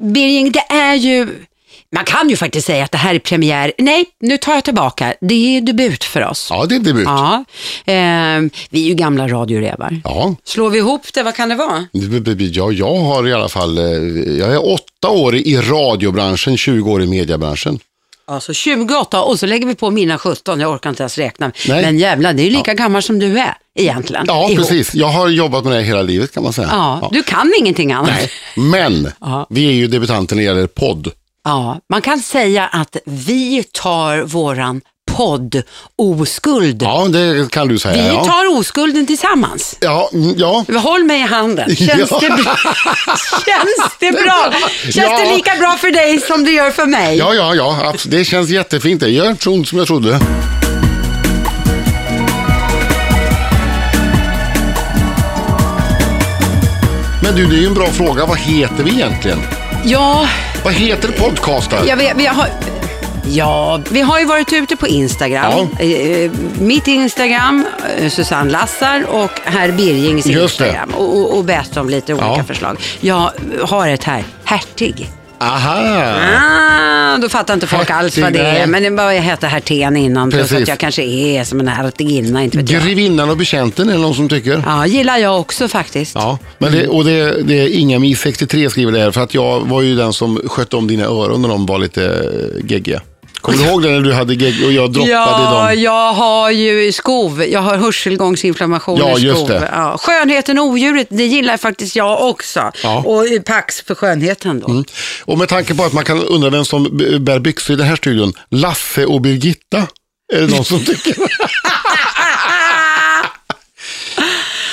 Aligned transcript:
Birging, 0.00 0.52
det 0.52 0.64
är 0.72 0.94
ju, 0.94 1.28
man 1.94 2.04
kan 2.04 2.28
ju 2.28 2.36
faktiskt 2.36 2.66
säga 2.66 2.84
att 2.84 2.92
det 2.92 2.98
här 2.98 3.14
är 3.14 3.18
premiär. 3.18 3.72
Nej, 3.78 4.04
nu 4.20 4.36
tar 4.36 4.54
jag 4.54 4.64
tillbaka. 4.64 5.14
Det 5.20 5.56
är 5.56 5.60
debut 5.60 6.04
för 6.04 6.26
oss. 6.26 6.46
Ja, 6.50 6.66
det 6.66 6.74
är 6.74 6.78
debut. 6.80 7.04
Ja. 7.06 7.44
Ja, 7.84 7.92
eh, 7.92 8.42
vi 8.70 8.84
är 8.84 8.88
ju 8.88 8.94
gamla 8.94 9.28
radiorevar. 9.28 10.00
Slår 10.44 10.70
vi 10.70 10.78
ihop 10.78 11.12
det, 11.14 11.22
vad 11.22 11.34
kan 11.34 11.48
det 11.48 11.54
vara? 11.54 11.86
Ja, 11.92 12.72
jag 12.72 12.94
har 12.94 13.28
i 13.28 13.32
alla 13.32 13.48
fall, 13.48 13.78
eh, 13.78 13.84
jag 14.38 14.52
är 14.52 14.72
åtta 14.72 15.08
år 15.08 15.36
i 15.36 15.56
radiobranschen, 15.56 16.56
20 16.56 16.90
år 16.90 17.02
i 17.02 17.06
mediebranschen. 17.06 17.78
Alltså 18.30 18.52
28 18.52 19.22
och 19.22 19.38
så 19.38 19.46
lägger 19.46 19.66
vi 19.66 19.74
på 19.74 19.90
mina 19.90 20.18
17, 20.18 20.60
jag 20.60 20.70
orkar 20.72 20.90
inte 20.90 21.02
ens 21.02 21.18
räkna. 21.18 21.52
Nej. 21.68 21.82
Men 21.82 21.98
jävlar, 21.98 22.32
det 22.32 22.42
är 22.42 22.44
ju 22.44 22.50
lika 22.50 22.74
gammal 22.74 23.02
som 23.02 23.18
du 23.18 23.38
är 23.38 23.54
egentligen. 23.74 24.24
Ja, 24.28 24.44
ihop. 24.46 24.58
precis. 24.58 24.94
Jag 24.94 25.06
har 25.08 25.28
jobbat 25.28 25.64
med 25.64 25.72
det 25.72 25.82
hela 25.82 26.02
livet 26.02 26.34
kan 26.34 26.42
man 26.42 26.52
säga. 26.52 26.68
Ja, 26.70 27.08
du 27.12 27.22
kan 27.22 27.52
ingenting 27.58 27.92
annat. 27.92 28.10
Nej. 28.10 28.30
Men 28.70 29.12
Ja. 29.20 29.46
vi 29.50 29.68
är 29.68 29.72
ju 29.72 29.86
debutanter 29.86 30.36
när 30.36 30.42
det 30.42 30.46
gäller 30.46 30.66
podd. 30.66 31.08
Ja, 31.44 31.80
man 31.88 32.02
kan 32.02 32.20
säga 32.20 32.66
att 32.66 32.96
vi 33.04 33.64
tar 33.72 34.22
våran 34.22 34.80
podd 35.20 35.62
oskuld. 35.96 36.82
Ja, 36.82 37.08
det 37.08 37.50
kan 37.50 37.68
du 37.68 37.78
säga. 37.78 38.02
Vi 38.02 38.08
ja. 38.08 38.24
tar 38.24 38.58
oskulden 38.58 39.06
tillsammans. 39.06 39.76
Ja, 39.80 40.10
mm, 40.12 40.34
ja. 40.38 40.64
Håll 40.76 41.04
mig 41.04 41.20
i 41.20 41.22
handen. 41.22 41.76
Känns, 41.76 42.10
Ja. 42.10 42.20
det, 42.20 42.28
bra? 42.42 42.56
Känns 43.46 43.96
det 44.00 44.12
bra? 44.12 44.52
Känns 44.82 44.96
Ja. 44.96 45.18
det 45.24 45.34
lika 45.36 45.54
bra 45.58 45.76
för 45.80 45.90
dig 45.90 46.20
som 46.20 46.44
det 46.44 46.50
gör 46.50 46.70
för 46.70 46.86
mig? 46.86 47.18
Ja, 47.18 47.34
ja, 47.34 47.54
ja, 47.54 47.94
det 48.06 48.24
känns 48.24 48.50
jättefint. 48.50 49.00
Det 49.00 49.08
gör 49.08 49.30
inte 49.30 49.44
så 49.44 49.52
ont 49.52 49.68
som 49.68 49.78
jag 49.78 49.86
trodde. 49.86 50.20
Men 57.22 57.34
du, 57.34 57.46
det 57.46 57.56
är 57.56 57.60
ju 57.60 57.66
en 57.66 57.74
bra 57.74 57.86
fråga. 57.86 58.26
Vad 58.26 58.38
heter 58.38 58.84
vi 58.84 58.90
egentligen? 58.90 59.38
Ja, 59.84 60.26
Vad 60.64 60.72
heter 60.72 61.08
podcasten? 61.08 61.86
jag 61.86 61.96
vet, 61.96 62.16
vi 62.16 62.26
har... 62.26 62.48
Ja, 63.32 63.80
vi 63.90 64.00
har 64.00 64.18
ju 64.20 64.24
varit 64.26 64.52
ute 64.52 64.76
på 64.76 64.86
Instagram. 64.88 65.68
Ja. 65.78 65.84
Eh, 65.84 66.30
Mitt 66.58 66.88
Instagram, 66.88 67.64
eh, 67.98 68.08
Susanne 68.10 68.50
Lassar 68.50 69.04
och 69.08 69.30
herr 69.44 69.72
Birgings. 69.72 70.26
Instagram. 70.26 70.90
Och, 70.90 71.16
och, 71.18 71.36
och 71.38 71.44
bett 71.44 71.76
om 71.76 71.88
lite 71.90 72.12
olika 72.14 72.26
Ja. 72.36 72.44
förslag. 72.44 72.76
Jag 73.00 73.30
har 73.62 73.88
ett 73.88 74.04
här, 74.04 74.24
hertig. 74.44 75.10
Aha! 75.42 76.14
Ah, 77.14 77.18
då 77.18 77.28
fattar 77.28 77.54
inte 77.54 77.66
folk 77.66 77.90
alls 77.90 78.18
vad 78.18 78.32
det 78.32 78.38
är. 78.38 78.66
Men 78.66 78.82
det 78.82 78.90
var 78.90 79.12
jag 79.12 79.22
hette 79.22 79.46
Hertén 79.46 79.96
innan. 79.96 80.30
Plus 80.30 80.42
Precis. 80.42 80.62
att 80.62 80.68
jag 80.68 80.78
kanske 80.78 81.02
är 81.02 81.44
som 81.44 81.60
en 81.60 81.68
hertiginna, 81.68 82.42
inte 82.44 82.56
vet 82.58 82.70
jag. 82.70 82.82
Grevinnan 82.82 83.30
och 83.30 83.36
betjänten 83.36 83.88
är 83.88 83.92
det 83.92 83.98
någon 83.98 84.14
som 84.14 84.28
tycker. 84.28 84.62
Ja, 84.66 84.86
gillar 84.86 85.18
jag 85.18 85.40
också 85.40 85.68
faktiskt. 85.68 86.14
Ja, 86.14 86.38
men 86.58 86.72
det, 86.72 86.88
och 86.88 87.04
det, 87.04 87.42
det 87.42 87.54
är 87.60 87.68
Inga 87.78 88.16
63 88.16 88.70
skriver 88.70 88.92
det 88.92 88.98
här 88.98 89.10
för 89.10 89.20
att 89.20 89.34
jag 89.34 89.60
var 89.60 89.82
ju 89.82 89.94
den 89.96 90.12
som 90.12 90.40
skötte 90.46 90.76
om 90.76 90.86
dina 90.86 91.04
öron 91.04 91.42
när 91.42 91.48
de 91.48 91.66
var 91.66 91.78
lite 91.78 92.04
eh, 92.04 92.70
geggiga. 92.70 93.00
Kommer 93.40 93.58
du 93.58 93.64
ihåg 93.64 93.82
det 93.82 93.88
när 93.88 94.00
du 94.00 94.12
hade 94.12 94.34
gegg 94.34 94.64
och 94.66 94.72
jag 94.72 94.92
droppade 94.92 95.12
Ja, 95.12 95.68
dem? 95.70 95.82
jag 95.82 96.12
har 96.12 96.50
ju 96.50 96.92
skov. 96.92 97.44
Jag 97.48 97.60
har 97.60 97.76
hörselgångsinflammation 97.76 98.98
Ja, 98.98 99.18
i 99.18 99.20
just 99.22 99.36
skov. 99.36 99.48
det. 99.48 99.68
Ja. 99.72 99.96
Skönheten 100.00 100.58
och 100.58 100.64
odjuret, 100.64 101.06
det 101.10 101.24
gillar 101.26 101.56
faktiskt 101.56 101.96
jag 101.96 102.28
också. 102.28 102.72
Ja. 102.82 103.02
Och 103.06 103.24
Pax 103.46 103.80
för 103.80 103.94
skönheten 103.94 104.60
då. 104.60 104.84
Och 105.24 105.38
med 105.38 105.48
tanke 105.48 105.74
på 105.74 105.84
att 105.84 105.92
man 105.92 106.04
kan 106.04 106.22
undra 106.22 106.50
vem 106.50 106.64
som 106.64 106.84
bär 107.20 107.38
byxor 107.38 107.74
i 107.74 107.76
den 107.76 107.86
här 107.86 107.96
studion, 107.96 108.32
Lasse 108.50 109.04
och 109.06 109.20
Birgitta, 109.20 109.78
är 110.32 110.40
det 110.40 110.46
någon 110.46 110.64
som 110.64 110.84
tycker? 110.84 111.14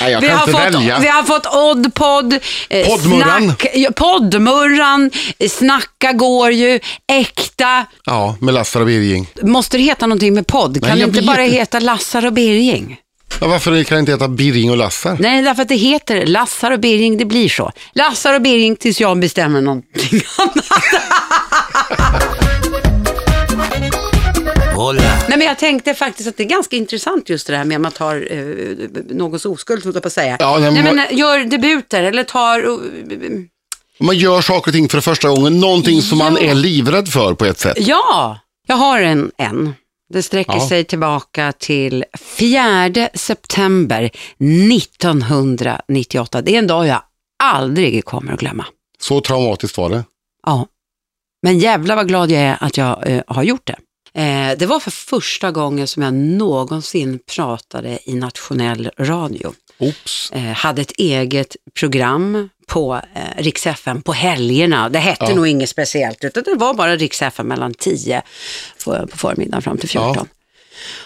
Nej, 0.00 0.12
jag 0.12 0.20
Vi 0.20 0.26
kan 0.26 0.36
har, 0.38 0.48
inte 0.48 0.52
fått, 0.62 0.74
välja. 0.74 0.98
vi 0.98 1.08
har 1.08 1.22
fått 1.22 1.46
Oddpod, 1.46 2.32
eh, 2.68 2.86
Poddmurran. 2.86 3.42
snack, 3.44 3.66
ja, 3.74 3.90
Poddmurran, 3.96 5.10
eh, 5.38 5.48
Snacka 5.48 6.12
går 6.12 6.50
ju, 6.52 6.80
Äkta. 7.12 7.86
Ja, 8.04 8.36
med 8.40 8.54
Lasse 8.54 8.78
och 8.78 8.86
Birging. 8.86 9.26
Måste 9.42 9.76
det 9.76 9.82
heta 9.82 10.06
någonting 10.06 10.34
med 10.34 10.46
podd? 10.46 10.74
Kan 10.74 10.88
Nej, 10.88 10.90
det 10.96 11.00
jag 11.00 11.08
inte 11.08 11.20
vet 11.20 11.26
bara 11.26 11.44
inte. 11.44 11.56
heta 11.56 11.80
Lassar 11.80 12.26
och 12.26 12.32
Birging? 12.32 12.96
Ja, 13.40 13.46
varför 13.48 13.84
kan 13.84 13.96
det 13.96 14.00
inte 14.00 14.12
heta 14.12 14.28
Birging 14.28 14.70
och 14.70 14.76
Lassar? 14.76 15.16
Nej, 15.20 15.42
därför 15.42 15.62
att 15.62 15.68
det 15.68 15.74
heter 15.76 16.26
Lassar 16.26 16.70
och 16.70 16.80
Birging, 16.80 17.16
det 17.18 17.24
blir 17.24 17.48
så. 17.48 17.72
Lassar 17.92 18.34
och 18.34 18.42
Birging 18.42 18.76
tills 18.76 19.00
jag 19.00 19.18
bestämmer 19.20 19.60
någonting 19.60 20.20
annat. 20.38 20.64
Nej, 25.28 25.38
men 25.38 25.40
jag 25.40 25.58
tänkte 25.58 25.94
faktiskt 25.94 26.28
att 26.28 26.36
det 26.36 26.42
är 26.42 26.48
ganska 26.48 26.76
intressant 26.76 27.28
just 27.28 27.46
det 27.46 27.56
här 27.56 27.64
med 27.64 27.74
att 27.76 27.80
man 27.82 27.92
tar 27.92 28.32
eh, 28.32 28.88
någons 29.10 29.44
oskuld, 29.44 29.84
höll 29.84 29.94
jag 29.94 30.02
på 30.02 30.06
att 30.06 30.12
säga. 30.12 30.36
Ja, 30.40 30.58
nej, 30.58 30.72
Nej, 30.72 30.82
men- 30.82 30.96
men, 30.96 31.06
eh, 31.06 31.18
gör 31.18 31.44
debuter 31.44 32.02
eller 32.02 32.24
tar... 32.24 32.58
eh, 32.68 33.40
Man 34.00 34.16
gör 34.16 34.40
saker 34.40 34.70
och 34.70 34.74
ting 34.74 34.88
för 34.88 35.00
första 35.00 35.28
gången, 35.28 35.60
någonting 35.60 36.02
som 36.02 36.18
man 36.18 36.38
är 36.38 36.54
livrädd 36.54 37.08
för 37.08 37.34
på 37.34 37.44
ett 37.44 37.58
sätt. 37.58 37.76
Ja, 37.80 38.38
jag 38.66 38.76
har 38.76 39.00
en. 39.00 39.30
en. 39.38 39.74
Det 40.12 40.22
sträcker 40.22 40.52
Ja. 40.52 40.68
sig 40.68 40.84
tillbaka 40.84 41.52
till 41.58 42.04
4 42.18 43.08
september 43.14 44.10
1998. 44.38 46.42
Det 46.42 46.54
är 46.54 46.58
en 46.58 46.66
dag 46.66 46.86
jag 46.86 47.02
aldrig 47.42 48.04
kommer 48.04 48.32
att 48.32 48.40
glömma. 48.40 48.64
Så 49.00 49.20
traumatiskt 49.20 49.78
var 49.78 49.90
det. 49.90 50.04
Ja, 50.46 50.66
men 51.42 51.58
jävla 51.58 51.96
vad 51.96 52.08
glad 52.08 52.30
jag 52.30 52.42
är 52.42 52.56
att 52.60 52.76
jag 52.76 53.10
eh, 53.10 53.22
har 53.26 53.42
gjort 53.42 53.66
det. 53.66 53.76
Eh, 54.18 54.58
det 54.58 54.66
var 54.66 54.80
för 54.80 54.90
första 54.90 55.50
gången 55.50 55.86
som 55.88 56.02
jag 56.02 56.14
någonsin 56.14 57.18
pratade 57.36 57.98
i 58.04 58.14
nationell 58.14 58.90
radio. 58.98 59.52
Oops. 59.78 60.30
Eh, 60.32 60.40
hade 60.42 60.82
ett 60.82 60.92
eget 60.98 61.56
program 61.78 62.48
på 62.66 62.94
eh, 63.14 63.42
Rix 63.42 63.66
FM 63.66 64.02
på 64.02 64.12
helgerna. 64.12 64.88
Det 64.88 64.98
hette 64.98 65.24
Ja. 65.28 65.34
nog 65.34 65.46
inget 65.48 65.68
speciellt, 65.68 66.24
utan 66.24 66.42
det 66.42 66.54
var 66.54 66.74
bara 66.74 66.96
Rix 66.96 67.22
FM 67.22 67.46
mellan 67.46 67.74
10 67.74 68.22
på, 68.84 69.06
på 69.06 69.16
förmiddagen 69.18 69.62
fram 69.62 69.78
till 69.78 69.88
14. 69.88 70.14
Ja. 70.16 70.26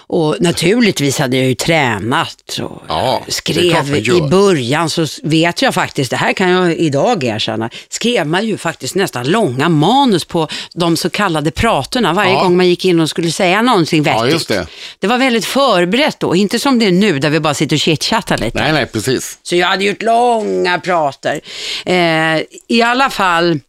Och 0.06 0.36
naturligtvis 0.40 1.18
hade 1.18 1.36
jag 1.36 1.46
ju 1.46 1.54
tränat 1.54 2.58
och 2.62 2.82
Ja, 2.88 3.22
skrev 3.28 3.96
i 3.96 4.20
början 4.22 4.90
så 4.90 5.06
vet 5.22 5.62
jag 5.62 5.74
faktiskt, 5.74 6.10
det 6.10 6.16
här 6.16 6.32
kan 6.32 6.48
jag 6.48 6.76
idag 6.76 7.24
erkänna, 7.24 7.70
skrev 7.88 8.26
man 8.26 8.46
ju 8.46 8.58
faktiskt 8.58 8.94
nästan 8.94 9.26
långa 9.28 9.68
manus 9.68 10.24
på 10.24 10.48
de 10.74 10.96
så 10.96 11.10
kallade 11.10 11.50
pratorna 11.50 12.12
varje 12.12 12.32
Ja. 12.32 12.42
gång 12.42 12.56
man 12.56 12.68
gick 12.68 12.84
in 12.84 13.00
och 13.00 13.10
skulle 13.10 13.30
säga 13.32 13.62
någonting 13.62 14.02
vettigt. 14.02 14.50
Ja, 14.50 14.56
det. 14.56 14.66
det 14.98 15.06
var 15.06 15.18
väldigt 15.18 15.44
förberett 15.44 16.20
då, 16.20 16.36
inte 16.36 16.58
som 16.58 16.78
det 16.78 16.86
är 16.86 16.92
nu 16.92 17.18
där 17.18 17.30
vi 17.30 17.40
bara 17.40 17.54
sitter 17.54 17.76
och 17.76 17.80
chitchattar 17.80 18.38
lite. 18.38 18.58
Nej, 18.62 18.72
nej, 18.72 18.86
precis. 18.86 19.38
Så 19.42 19.56
jag 19.56 19.66
hade 19.66 19.84
gjort 19.84 20.02
långa 20.02 20.78
prater. 20.78 21.40
Eh, 21.86 21.94
I 22.68 22.82
alla 22.84 23.10
fall, 23.10 23.60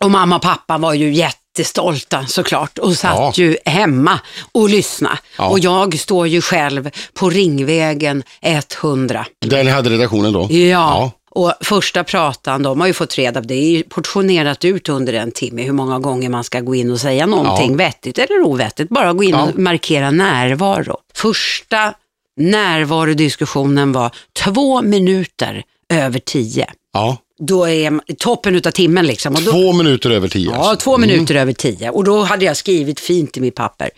och 0.00 0.10
mamma 0.10 0.36
och 0.36 0.42
pappa 0.42 0.78
var 0.78 0.94
ju 0.94 1.14
jättestolta 1.58 2.26
såklart 2.26 2.78
och 2.78 2.96
satt 2.96 3.16
Ja. 3.16 3.32
ju 3.34 3.56
hemma 3.64 4.20
och 4.52 4.68
lyssnade. 4.68 5.18
Ja. 5.38 5.48
Och 5.48 5.58
jag 5.58 5.98
står 5.98 6.26
ju 6.26 6.40
själv 6.40 6.90
på 7.14 7.30
Ringvägen 7.30 8.22
100. 8.42 9.26
Där 9.46 9.64
ni 9.64 9.70
hade 9.70 9.90
redaktionen 9.90 10.32
då? 10.32 10.48
Ja. 10.52 11.10
Och 11.32 11.52
första 11.60 12.04
pratan, 12.04 12.62
de 12.62 12.80
har 12.80 12.86
ju 12.86 12.92
fått 12.92 13.18
reda 13.18 13.40
på, 13.40 13.46
det 13.46 13.54
är 13.54 13.70
ju 13.70 13.82
portionerat 13.82 14.64
ut 14.64 14.88
under 14.88 15.12
en 15.12 15.30
timme 15.32 15.62
hur 15.62 15.72
många 15.72 15.98
gånger 15.98 16.28
man 16.28 16.44
ska 16.44 16.60
gå 16.60 16.74
in 16.74 16.90
och 16.90 17.00
säga 17.00 17.26
någonting 17.26 17.70
Ja. 17.70 17.76
vettigt 17.76 18.18
eller 18.18 18.42
ovettigt. 18.42 18.88
Bara 18.88 19.12
gå 19.12 19.24
in 19.24 19.30
Ja. 19.30 19.42
och 19.42 19.58
markera 19.58 20.10
närvaro. 20.10 20.96
Första 21.14 21.94
närvarodiskussionen 22.40 23.92
var 23.92 24.10
två 24.44 24.82
minuter 24.82 25.62
över 25.92 26.18
tio. 26.18 26.66
ja. 26.92 27.16
Då 27.40 27.68
är 27.68 28.14
toppen 28.14 28.56
utav 28.56 28.70
timmen 28.70 29.06
liksom. 29.06 29.34
Och 29.34 29.42
då, 29.42 29.50
Två 29.50 29.72
minuter 29.72 30.10
över 30.10 30.28
tio. 30.28 30.50
Ja, 30.50 30.56
alltså. 30.56 30.84
två 30.84 30.98
minuter 30.98 31.34
över 31.34 31.52
tio. 31.52 31.90
Och 31.90 32.04
då 32.04 32.22
hade 32.22 32.44
jag 32.44 32.56
skrivit 32.56 33.00
fint 33.00 33.36
i 33.36 33.40
mitt 33.40 33.54
papper. 33.54 33.90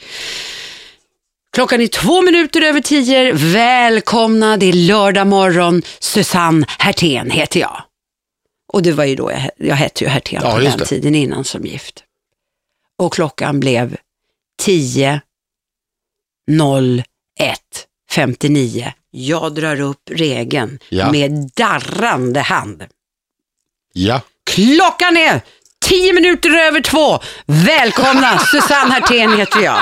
Klockan 1.57 1.81
är 1.81 1.87
två 1.87 2.23
minuter 2.23 2.63
över 2.63 2.81
tio. 2.81 3.33
Välkomna, 3.33 4.57
det 4.57 4.67
är 4.67 4.73
lördag 4.73 5.27
morgon. 5.27 5.83
Susanne 6.01 6.67
Hertén 6.79 7.31
heter 7.31 7.61
jag. 7.61 7.83
Och 8.73 8.83
det 8.83 8.93
var 8.93 9.05
ju 9.05 9.15
då 9.17 9.31
jag, 9.31 9.51
jag 9.69 9.77
hette 9.77 10.05
ju 10.05 10.11
Hertén 10.11 10.41
Ja, 10.45 10.53
på 10.55 10.59
den 10.61 10.79
det. 10.79 10.85
tiden 10.85 11.15
innan 11.15 11.45
som 11.45 11.67
gift. 11.67 12.05
Och 12.99 13.13
klockan 13.13 13.61
blev 13.61 13.97
10 14.63 15.21
01 16.51 17.07
59. 18.11 18.93
Jag 19.11 19.55
drar 19.55 19.81
upp 19.81 20.11
regeln 20.11 20.79
Ja. 20.89 21.13
med 21.13 21.51
darrande 21.57 22.41
hand. 22.41 22.85
Ja. 23.93 24.21
Klockan 24.51 25.17
är 25.17 25.41
tio 25.85 26.13
minuter 26.13 26.51
över 26.57 26.81
två. 26.81 27.19
Välkomna, 27.47 28.39
Susanne 28.53 28.95
Hertén 28.95 29.39
heter 29.39 29.61
jag. 29.61 29.79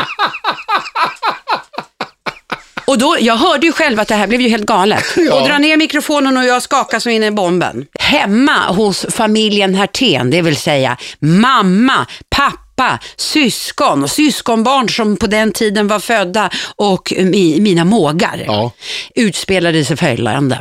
Och 2.85 2.99
då, 2.99 3.17
jag 3.21 3.37
hörde 3.37 3.67
ju 3.67 3.73
själv 3.73 4.01
att 4.01 4.09
det 4.09 4.15
här 4.15 4.27
blev 4.27 4.41
ju 4.41 4.49
helt 4.49 4.67
galet. 4.67 5.05
Ja. 5.17 5.35
Och 5.41 5.49
dra 5.49 5.59
ner 5.59 5.77
mikrofonen 5.77 6.37
och 6.37 6.45
jag 6.45 6.63
skakar 6.63 6.99
så 6.99 7.11
in 7.11 7.25
i 7.25 7.31
bomben. 7.31 7.87
Hemma 7.99 8.67
hos 8.73 9.07
familjen 9.11 9.75
Hertén, 9.75 10.31
det 10.31 10.43
vill 10.43 10.57
säga 10.57 10.97
mamma, 11.21 12.07
pappa, 12.31 12.99
syskon 13.17 14.03
och 14.05 14.11
syskonbarn 14.11 14.89
som 14.89 15.17
på 15.17 15.27
den 15.27 15.53
tiden 15.53 15.89
var 15.89 16.01
födda 16.01 16.51
och 16.77 17.13
mi, 17.19 17.61
mina 17.61 17.85
mågar 17.85 18.43
Ja. 18.47 18.71
utspelade 19.15 19.85
sig 19.85 19.97
följande. 19.97 20.61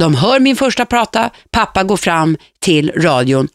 De 0.00 0.14
hör 0.14 0.40
min 0.40 0.56
första 0.56 0.86
prata, 0.86 1.30
pappa 1.50 1.84
går 1.84 1.96
fram 1.96 2.36
till 2.60 2.92
radion, 2.96 3.48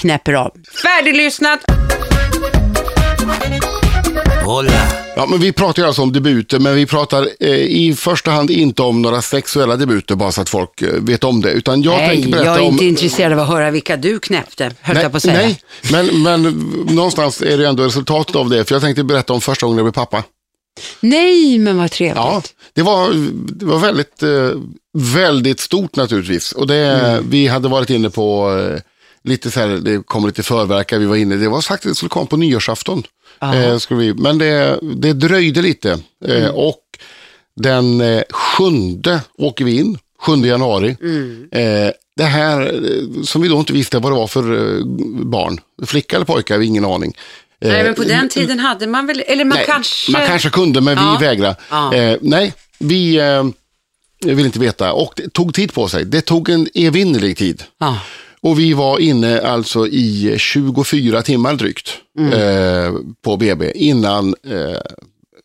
knäpper 0.00 0.32
av. 0.32 0.52
Färdiglyssnat! 0.82 1.60
Ja, 5.16 5.26
men 5.26 5.40
vi 5.40 5.52
pratar 5.52 5.82
ju 5.82 5.86
alltså 5.86 6.02
om 6.02 6.12
debuter, 6.12 6.58
men 6.58 6.74
vi 6.74 6.86
pratar 6.86 7.28
eh, 7.40 7.50
i 7.54 7.94
första 7.98 8.30
hand 8.30 8.50
inte 8.50 8.82
om 8.82 9.02
några 9.02 9.22
sexuella 9.22 9.76
debuter, 9.76 10.14
bara 10.14 10.32
så 10.32 10.40
att 10.40 10.48
folk 10.48 10.82
eh, 10.82 10.88
vet 10.92 11.24
om 11.24 11.40
det. 11.40 11.50
Utan 11.50 11.82
jag 11.82 11.96
Nej, 11.96 12.08
tänker 12.08 12.30
berätta 12.30 12.46
jag 12.46 12.56
är 12.56 12.62
om... 12.62 12.72
inte 12.72 12.84
intresserad 12.84 13.32
av 13.32 13.38
att 13.38 13.48
höra 13.48 13.70
vilka 13.70 13.96
du 13.96 14.18
knäppte, 14.18 14.70
höll 14.80 14.96
jag 14.96 15.10
på 15.10 15.16
att 15.16 15.22
säga. 15.22 15.34
nej 15.34 15.60
men, 15.92 16.22
men 16.22 16.42
någonstans 16.94 17.42
är 17.42 17.58
det 17.58 17.68
ändå 17.68 17.82
resultatet 17.82 18.36
av 18.36 18.50
det. 18.50 18.64
För 18.64 18.74
jag 18.74 18.82
tänkte 18.82 19.04
berätta 19.04 19.32
om 19.32 19.40
första 19.40 19.66
gången 19.66 19.78
jag 19.78 19.84
blev 19.84 19.92
pappa. 19.92 20.22
Nej, 21.00 21.58
men 21.58 21.76
vad 21.78 21.90
trevligt. 21.90 22.16
Ja, 22.16 22.42
det 22.72 22.82
var, 22.82 23.10
det 23.32 23.64
var 23.64 23.78
väldigt, 23.78 24.22
eh, 24.22 24.50
väldigt 25.14 25.60
stort 25.60 25.96
naturligtvis. 25.96 26.52
Och 26.52 26.66
det, 26.66 26.76
Mm. 26.88 27.30
Vi 27.30 27.46
hade 27.46 27.68
varit 27.68 27.90
inne 27.90 28.10
på 28.10 28.56
eh, 28.58 28.80
lite 29.24 29.50
så 29.50 29.60
här, 29.60 29.68
det 29.68 30.02
kom 30.06 30.26
lite 30.26 30.42
förverkar, 30.42 30.98
vi 30.98 31.06
var 31.06 31.16
inne, 31.16 31.36
det 31.36 31.48
var 31.48 31.60
sagt 31.60 31.86
att 31.86 31.90
det 31.90 31.94
skulle 31.94 32.08
komma 32.08 32.26
på 32.26 32.36
nyårsafton. 32.36 33.02
Eh, 33.40 33.78
skulle 33.78 34.00
vi, 34.00 34.14
men 34.14 34.38
det, 34.38 34.78
det 34.82 35.12
dröjde 35.12 35.62
lite 35.62 35.90
eh, 36.26 36.36
Mm. 36.44 36.54
och 36.54 36.80
den 37.60 38.00
eh, 38.00 38.22
sjunde 38.30 39.20
åker 39.38 39.64
vi 39.64 39.78
in, 39.78 39.98
7 40.20 40.36
januari. 40.36 40.96
Mm. 41.00 41.48
Eh, 41.52 41.92
det 42.16 42.24
här 42.24 42.60
eh, 42.60 43.22
som 43.22 43.42
vi 43.42 43.48
då 43.48 43.58
inte 43.58 43.72
visste 43.72 43.98
vad 43.98 44.12
det 44.12 44.16
var 44.16 44.26
för 44.26 44.80
barn, 45.24 45.60
flicka 45.86 46.16
eller 46.16 46.26
pojke, 46.26 46.58
vi 46.58 46.66
ingen 46.66 46.84
aning. 46.84 47.16
Eh, 47.64 47.68
Nej, 47.72 47.84
men 47.84 47.94
på 47.94 48.02
den 48.02 48.28
tiden 48.28 48.58
hade 48.58 48.86
man 48.86 49.06
väl, 49.06 49.22
eller 49.26 49.44
man 49.44 49.56
Nej, 49.58 49.66
kanske... 49.66 50.12
Man 50.12 50.26
kanske 50.26 50.50
kunde, 50.50 50.80
men 50.80 50.96
Ja. 50.96 51.16
vi 51.20 51.26
vägrade. 51.26 51.56
Ja. 51.70 51.94
Eh, 51.94 52.18
nej, 52.22 52.54
vi 52.78 53.16
eh, 53.16 53.44
vill 54.24 54.46
inte 54.46 54.58
veta. 54.58 54.92
Och 54.92 55.12
det 55.16 55.32
tog 55.32 55.54
tid 55.54 55.72
på 55.74 55.88
sig. 55.88 56.04
Det 56.04 56.20
tog 56.20 56.48
en 56.48 56.68
evinnerlig 56.74 57.36
tid. 57.36 57.62
Ja. 57.80 58.00
Och 58.40 58.58
vi 58.58 58.72
var 58.72 58.98
inne 58.98 59.40
alltså 59.40 59.86
i 59.86 60.34
24 60.38 61.22
timmar 61.22 61.54
drygt 61.54 61.90
Mm. 62.18 62.32
eh, 62.32 62.92
på 63.24 63.36
BB 63.36 63.72
innan 63.74 64.34
eh, 64.50 64.80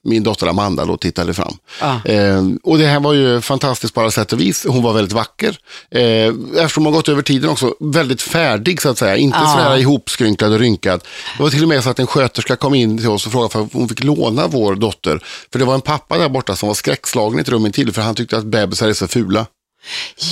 min 0.03 0.23
dotter 0.23 0.47
Amanda 0.47 0.85
då 0.85 0.97
tittade 0.97 1.33
fram. 1.33 1.53
Ja. 1.81 2.01
Eh, 2.05 2.43
och 2.63 2.77
det 2.77 2.85
här 2.87 2.99
var 2.99 3.13
ju 3.13 3.41
fantastiskt 3.41 3.93
på 3.93 4.01
alla 4.01 4.11
sätt 4.11 4.33
och 4.33 4.39
vis. 4.39 4.65
Hon 4.69 4.83
var 4.83 4.93
väldigt 4.93 5.13
vacker. 5.13 5.57
Eh, 5.91 6.33
eftersom 6.57 6.85
hon 6.85 6.93
gått 6.93 7.09
över 7.09 7.21
tiden 7.21 7.49
också 7.49 7.75
väldigt 7.79 8.21
färdig 8.21 8.81
så 8.81 8.89
att 8.89 8.97
säga. 8.97 9.17
Inte 9.17 9.37
Ja. 9.41 9.47
sådär 9.47 9.77
ihopskrynklad 9.77 10.53
och 10.53 10.59
rynkad. 10.59 11.03
Det 11.37 11.43
var 11.43 11.49
till 11.49 11.63
och 11.63 11.69
med 11.69 11.83
så 11.83 11.89
att 11.89 11.99
en 11.99 12.07
sköterska 12.07 12.55
kom 12.55 12.75
in 12.75 12.97
till 12.97 13.09
oss 13.09 13.25
och 13.25 13.31
frågade 13.31 13.59
om 13.59 13.69
hon 13.73 13.89
fick 13.89 14.03
låna 14.03 14.47
vår 14.47 14.75
dotter. 14.75 15.19
För 15.51 15.59
det 15.59 15.65
var 15.65 15.73
en 15.75 15.81
pappa 15.81 16.17
där 16.17 16.29
borta 16.29 16.55
som 16.55 16.67
var 16.67 16.73
skräckslagen 16.75 17.39
i 17.39 17.41
ett 17.41 17.49
rum 17.49 17.71
till 17.71 17.91
för 17.93 18.01
han 18.01 18.15
tyckte 18.15 18.37
att 18.37 18.45
bebisar 18.45 18.87
är 18.89 18.93
så 18.93 19.07
fula. 19.07 19.45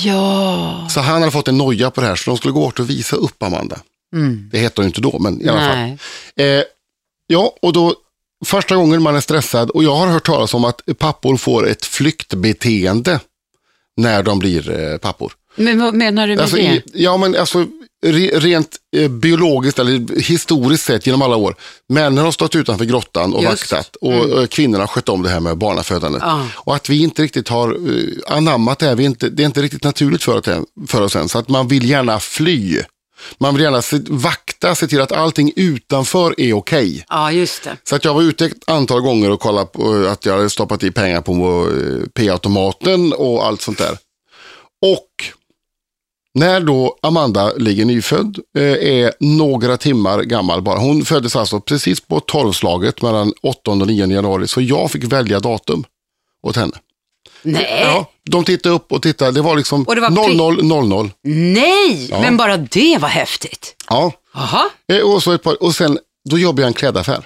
ja. 0.04 0.86
Så 0.90 1.00
han 1.00 1.20
hade 1.20 1.32
fått 1.32 1.48
en 1.48 1.58
noja 1.58 1.90
på 1.90 2.00
det 2.00 2.06
här 2.06 2.16
så 2.16 2.30
de 2.30 2.36
skulle 2.36 2.52
gå 2.52 2.60
bort 2.60 2.78
och 2.80 2.90
visa 2.90 3.16
upp 3.16 3.42
Amanda. 3.42 3.78
Det 4.50 4.58
hette 4.58 4.80
hon 4.80 4.86
inte 4.86 5.00
då, 5.00 5.18
men 5.18 5.42
i 5.42 5.48
alla 5.48 5.60
fall. 5.60 5.76
Nej. 5.76 5.98
Eh, 6.58 6.62
ja, 7.26 7.52
och 7.62 7.72
då 7.72 7.94
första 8.44 8.76
gången 8.76 9.02
man 9.02 9.16
är 9.16 9.20
stressad 9.20 9.70
och 9.70 9.84
jag 9.84 9.94
har 9.96 10.06
hört 10.06 10.26
talas 10.26 10.54
om 10.54 10.64
att 10.64 10.80
pappor 10.98 11.36
får 11.36 11.68
ett 11.68 11.84
flyktbeteende 11.84 13.20
när 13.96 14.22
de 14.22 14.38
blir 14.38 14.70
eh, 14.92 14.98
pappor. 14.98 15.32
Men 15.56 15.78
vad 15.80 15.94
menar 15.94 16.26
du 16.26 16.34
med 16.34 16.42
Alltså, 16.42 16.56
det? 16.56 16.82
ja, 16.94 17.16
men 17.16 17.36
alltså 17.36 17.66
re, 18.06 18.30
rent 18.38 18.76
eh, 18.96 19.08
biologiskt 19.10 19.78
eller 19.78 20.20
historiskt 20.20 20.84
sett 20.84 21.06
genom 21.06 21.22
alla 21.22 21.36
år. 21.36 21.54
Männen 21.88 22.24
har 22.24 22.32
stått 22.32 22.56
utanför 22.56 22.84
grottan 22.84 23.34
och 23.34 23.42
Just. 23.42 23.72
vaktat 23.72 23.96
och 23.96 24.40
eh, 24.40 24.46
kvinnorna 24.46 24.82
har 24.82 24.88
skött 24.88 25.08
om 25.08 25.22
det 25.22 25.28
här 25.28 25.40
med 25.40 25.58
barnafödandet. 25.58 26.22
Ja. 26.24 26.46
Och 26.54 26.74
att 26.76 26.88
vi 26.88 27.02
inte 27.02 27.22
riktigt 27.22 27.48
har 27.48 27.76
anammat 28.28 28.78
det 28.78 28.86
här, 28.86 28.94
vi 28.94 29.04
inte, 29.04 29.28
det 29.28 29.42
är 29.42 29.46
inte 29.46 29.62
riktigt 29.62 29.84
naturligt 29.84 30.22
för, 30.22 30.42
för 30.86 31.00
oss 31.02 31.16
än. 31.16 31.28
Så 31.28 31.38
att 31.38 31.48
man 31.48 31.68
vill 31.68 31.90
gärna 31.90 32.20
fly. 32.20 32.80
Man 33.38 33.54
vill 33.54 33.62
gärna 33.62 33.82
se, 33.82 33.98
vakta, 34.08 34.74
se 34.74 34.86
till 34.86 35.00
att 35.00 35.12
allting 35.12 35.52
utanför 35.56 36.40
är 36.40 36.52
okej. 36.52 37.04
Ja, 37.08 37.32
just 37.32 37.64
det. 37.64 37.76
Så 37.84 37.96
att 37.96 38.04
jag 38.04 38.14
var 38.14 38.22
ute 38.22 38.44
ett 38.44 38.68
antal 38.70 39.00
gånger 39.00 39.30
och 39.30 39.40
kollade 39.40 39.66
på 39.66 40.02
eh, 40.04 40.12
att 40.12 40.26
jag 40.26 40.36
hade 40.36 40.50
stoppat 40.50 40.82
i 40.82 40.90
pengar 40.90 41.20
på 41.20 41.32
eh, 41.32 42.08
P-automaten 42.14 43.12
och 43.12 43.46
allt 43.46 43.62
sånt 43.62 43.78
där. 43.78 43.98
Och 44.82 45.08
när 46.34 46.60
då 46.60 46.98
Amanda 47.02 47.52
ligger 47.52 47.84
nyfödd, 47.84 48.38
eh, 48.58 48.62
är 48.62 49.12
några 49.20 49.76
timmar 49.76 50.22
gammal 50.22 50.62
bara. 50.62 50.78
Hon 50.78 51.04
föddes 51.04 51.36
alltså 51.36 51.60
precis 51.60 52.00
på 52.00 52.20
tolvslaget 52.20 53.02
mellan 53.02 53.32
8 53.42 53.70
och 53.70 53.86
9 53.86 54.06
januari. 54.06 54.48
Så 54.48 54.60
jag 54.60 54.90
fick 54.90 55.04
välja 55.04 55.40
datum 55.40 55.84
åt 56.42 56.56
henne. 56.56 56.72
Nej. 57.42 57.80
Ja, 57.84 58.10
de 58.30 58.44
tittade 58.44 58.74
upp 58.74 58.92
och 58.92 59.02
tittade. 59.02 59.32
Det 59.32 59.40
var 59.42 59.56
liksom 59.56 59.82
Och 59.82 59.94
det 59.94 60.00
var 60.00 60.08
pri- 60.10 60.62
0000. 60.62 61.10
Nej, 61.22 62.06
Ja. 62.10 62.20
men 62.20 62.36
bara 62.36 62.56
det 62.56 62.98
var 63.00 63.08
häftigt. 63.08 63.74
Ja, 63.88 64.12
Jaha. 64.34 64.64
Eh, 64.92 64.98
Och, 65.00 65.22
så 65.22 65.32
ett 65.32 65.42
par, 65.42 65.62
och 65.62 65.74
sen, 65.74 65.98
då 66.30 66.38
jobbade 66.38 66.62
jag 66.62 66.66
i 66.68 66.70
en 66.70 66.74
klädaffär. 66.74 67.24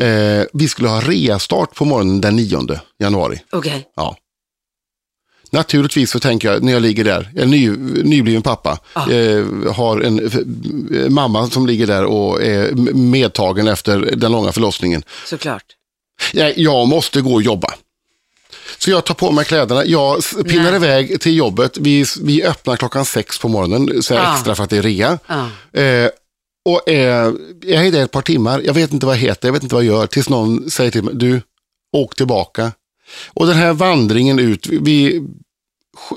Eh, 0.00 0.44
vi 0.52 0.68
skulle 0.68 0.88
ha 0.88 1.00
reastart 1.00 1.74
på 1.74 1.84
morgonen 1.84 2.20
den 2.20 2.36
9 2.36 2.80
januari. 2.98 3.38
Okej. 3.52 3.86
Ja. 3.96 4.16
Naturligtvis 5.52 6.10
så 6.10 6.20
tänker 6.20 6.52
jag 6.52 6.62
när 6.62 6.72
jag 6.72 6.82
ligger 6.82 7.04
där, 7.04 7.30
jag 7.34 7.42
är 7.42 7.46
ny, 7.46 7.70
nybliven 8.04 8.42
pappa, 8.42 8.78
eh, 8.94 9.72
har 9.74 10.00
en 10.00 10.18
eh, 10.26 11.08
mamma 11.10 11.50
som 11.50 11.66
ligger 11.66 11.86
där 11.86 12.04
och 12.04 12.42
är 12.42 12.72
medtagen 12.94 13.68
efter 13.68 13.98
den 14.16 14.32
långa 14.32 14.52
förlossningen. 14.52 15.02
Såklart. 15.26 15.62
Jag, 16.32 16.58
jag 16.58 16.88
måste 16.88 17.20
gå 17.20 17.34
och 17.34 17.42
jobba. 17.42 17.68
Så 18.78 18.90
jag 18.90 19.04
tar 19.04 19.14
på 19.14 19.30
mig 19.30 19.44
kläderna, 19.44 19.84
jag 19.84 20.22
pinnar 20.48 20.64
Nej. 20.70 20.74
iväg 20.76 21.20
till 21.20 21.36
jobbet. 21.36 21.78
Vi, 21.78 22.04
vi 22.22 22.44
öppnar 22.44 22.76
klockan 22.76 23.04
sex 23.04 23.38
på 23.38 23.48
morgonen, 23.48 24.02
så 24.02 24.14
Ja. 24.14 24.34
extra 24.34 24.54
för 24.54 24.64
att 24.64 24.70
det 24.70 24.76
är 24.76 24.82
rea. 24.82 25.18
Ja. 25.26 25.80
Eh, 25.80 26.10
och 26.64 26.88
eh, 26.88 27.32
jag 27.62 27.86
är 27.86 27.92
där 27.92 28.04
ett 28.04 28.10
par 28.10 28.22
timmar, 28.22 28.60
jag 28.64 28.74
vet 28.74 28.92
inte 28.92 29.06
vad 29.06 29.14
jag 29.16 29.20
heter, 29.20 29.48
jag 29.48 29.52
vet 29.52 29.62
inte 29.62 29.74
vad 29.74 29.84
jag 29.84 29.96
gör, 29.96 30.06
tills 30.06 30.28
någon 30.28 30.70
säger 30.70 30.90
till 30.90 31.02
mig, 31.02 31.14
du, 31.14 31.42
åk 31.96 32.16
tillbaka. 32.16 32.72
Och 33.34 33.46
den 33.46 33.56
här 33.56 33.72
vandringen 33.72 34.38
ut, 34.38 34.66
vid 34.66 35.28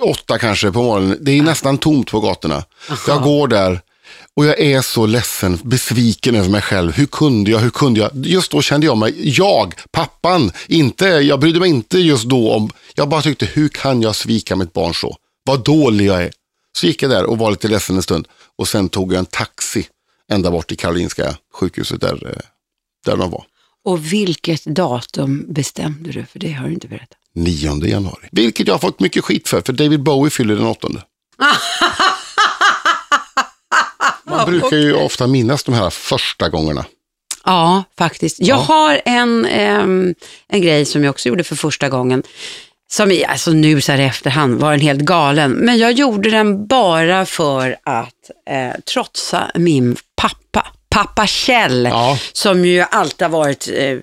åtta 0.01 0.37
kanske 0.37 0.71
på 0.71 0.83
morgonen, 0.83 1.17
det 1.21 1.31
är 1.31 1.41
nästan 1.41 1.77
tomt 1.77 2.11
på 2.11 2.19
gatorna. 2.19 2.63
Jag 3.07 3.21
går 3.21 3.47
där 3.47 3.81
och 4.35 4.45
jag 4.45 4.59
är 4.59 4.81
så 4.81 5.05
ledsen, 5.05 5.59
besviken 5.63 6.35
över 6.35 6.49
mig 6.49 6.61
själv. 6.61 6.91
Hur 6.93 7.05
kunde 7.05 7.51
jag, 7.51 7.59
hur 7.59 7.69
kunde 7.69 7.99
jag? 7.99 8.11
Just 8.25 8.51
då 8.51 8.61
kände 8.61 8.85
jag 8.85 8.97
mig, 8.97 9.29
jag, 9.37 9.73
pappan, 9.91 10.51
inte, 10.67 11.05
jag 11.05 11.39
brydde 11.39 11.59
mig 11.59 11.69
inte 11.69 11.99
just 11.99 12.25
då 12.25 12.53
om, 12.53 12.69
jag 12.95 13.09
bara 13.09 13.21
tyckte, 13.21 13.45
hur 13.45 13.69
kan 13.69 14.01
jag 14.01 14.15
svika 14.15 14.55
mitt 14.55 14.73
barn 14.73 14.93
så? 14.93 15.17
Vad 15.43 15.63
dålig 15.63 16.05
jag 16.05 16.23
är. 16.23 16.31
Så 16.77 16.87
gick 16.87 17.01
jag 17.03 17.11
där 17.11 17.23
och 17.23 17.37
var 17.37 17.51
lite 17.51 17.67
ledsen 17.67 17.95
en 17.95 18.03
stund 18.03 18.27
och 18.57 18.67
sen 18.67 18.89
tog 18.89 19.13
jag 19.13 19.19
en 19.19 19.25
taxi 19.25 19.87
ända 20.31 20.51
bort 20.51 20.67
till 20.67 20.77
Karolinska 20.77 21.37
sjukhuset 21.53 22.01
där, 22.01 22.27
eh, 22.27 22.41
där 23.05 23.17
de 23.17 23.31
var. 23.31 23.45
Och 23.85 24.13
vilket 24.13 24.65
datum 24.65 25.45
bestämde 25.49 26.11
du? 26.11 26.25
För 26.25 26.39
det 26.39 26.51
har 26.51 26.67
du 26.67 26.73
inte 26.73 26.87
berättat. 26.87 27.17
9 27.35 27.85
januari. 27.85 28.27
Vilket 28.31 28.67
jag 28.67 28.73
har 28.73 28.79
fått 28.79 28.99
mycket 28.99 29.23
skit 29.23 29.47
för, 29.47 29.61
för 29.61 29.73
David 29.73 30.03
Bowie 30.03 30.29
fyller 30.29 30.55
den 30.55 30.65
8. 30.65 30.87
Man 34.37 34.45
brukar 34.45 34.77
ju 34.77 34.93
ofta 34.93 35.27
minnas 35.27 35.63
de 35.63 35.73
här 35.73 35.89
första 35.89 36.49
gångarna. 36.49 36.85
Ja, 37.45 37.83
faktiskt. 37.97 38.39
Jag 38.39 38.55
har 38.55 39.01
en, 39.05 39.45
ehm, 39.45 40.15
en 40.47 40.61
grej 40.61 40.85
som 40.85 41.03
jag 41.03 41.11
också 41.11 41.29
gjorde 41.29 41.43
för 41.43 41.55
första 41.55 41.89
gången. 41.89 42.23
Som 42.91 43.23
alltså 43.27 43.51
nu 43.51 43.81
så 43.81 43.91
här 43.91 43.99
i 43.99 44.03
efterhand 44.03 44.59
var 44.61 44.71
den 44.71 44.79
helt 44.79 45.01
galen. 45.01 45.51
Men 45.51 45.77
jag 45.77 45.91
gjorde 45.91 46.29
den 46.29 46.67
bara 46.67 47.25
för 47.25 47.77
att 47.83 48.31
eh, 48.49 48.81
trotsa 48.93 49.51
min 49.55 49.95
pappa. 50.15 50.67
Pappa 50.93 51.27
Kjell, 51.27 51.83
Ja. 51.91 52.17
som 52.33 52.65
ju 52.65 52.85
alltid 52.91 53.21
har 53.21 53.29
varit, 53.29 53.69
eh, 53.77 53.97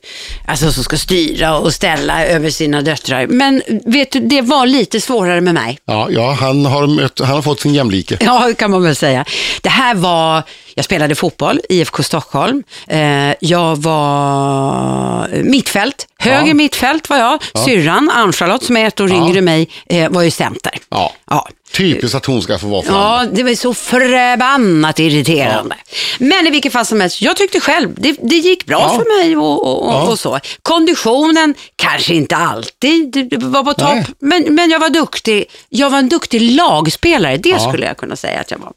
alltså 0.46 0.72
som 0.72 0.84
ska 0.84 0.96
styra 0.96 1.58
och 1.58 1.74
ställa 1.74 2.26
över 2.26 2.50
sina 2.50 2.82
döttrar. 2.82 3.26
Men 3.26 3.62
vet 3.84 4.12
du, 4.12 4.20
det 4.20 4.42
var 4.42 4.66
lite 4.66 5.00
svårare 5.00 5.40
med 5.40 5.54
mig. 5.54 5.78
Ja, 5.84 6.08
ja 6.10 6.32
han, 6.32 6.66
har 6.66 6.86
mött, 6.86 7.18
han 7.18 7.28
har 7.28 7.42
fått 7.42 7.60
sin 7.60 7.74
jämlike. 7.74 8.18
Ja, 8.20 8.46
det 8.46 8.54
kan 8.54 8.70
man 8.70 8.82
väl 8.82 8.96
säga. 8.96 9.24
Det 9.62 9.68
här 9.68 9.94
var, 9.94 10.42
jag 10.80 10.84
spelade 10.84 11.14
fotboll, 11.14 11.60
IFK 11.68 12.02
Stockholm. 12.02 12.62
Eh, 12.88 13.32
jag 13.40 13.76
var 13.76 15.28
mittfält, 15.42 16.06
höger 16.18 16.46
Ja. 16.48 16.54
mittfält 16.54 17.10
var 17.10 17.16
jag. 17.18 17.38
Syrran, 17.64 18.10
Ann-Charlotte 18.10 18.64
som 18.64 18.76
är 18.76 18.86
ett 18.86 19.00
år 19.00 19.08
Ja. 19.10 19.16
yngre 19.16 19.40
mig, 19.40 19.68
eh, 19.86 20.10
var 20.10 20.22
ju 20.22 20.30
center. 20.30 20.72
Ja. 20.88 21.12
Ja. 21.30 21.48
Typiskt 21.72 22.14
att 22.14 22.26
hon 22.26 22.42
ska 22.42 22.58
få 22.58 22.66
vara 22.66 22.82
fram. 22.82 22.94
Ja, 22.96 23.24
det 23.32 23.42
var 23.42 23.54
så 23.54 23.74
förbannat 23.74 24.98
irriterande. 24.98 25.74
Men 26.18 26.46
i 26.46 26.50
vilket 26.50 26.72
fall 26.72 26.86
som 26.86 27.00
helst, 27.00 27.22
jag 27.22 27.36
tyckte 27.36 27.60
själv, 27.60 27.94
det, 27.96 28.16
det 28.22 28.36
gick 28.36 28.66
bra 28.66 28.80
Ja. 28.80 28.88
för 28.98 29.18
mig 29.22 29.36
och, 29.36 29.66
och, 29.86 29.92
Ja. 29.94 30.02
och 30.02 30.18
så. 30.18 30.38
Kanditionen 30.64 31.54
kanske 31.76 32.14
inte 32.14 32.36
alltid 32.36 33.42
var 33.42 33.62
på 33.64 33.74
topp, 33.74 34.06
men, 34.18 34.54
men 34.54 34.70
jag 34.70 34.78
var 34.80 34.88
duktig. 34.88 35.44
Jag 35.68 35.90
var 35.90 35.98
en 35.98 36.08
duktig 36.08 36.40
lagspelare, 36.40 37.36
det 37.36 37.48
Ja. 37.48 37.68
skulle 37.68 37.86
jag 37.86 37.96
kunna 37.96 38.16
säga 38.16 38.40
att 38.40 38.50
jag 38.50 38.58
var. 38.58 38.72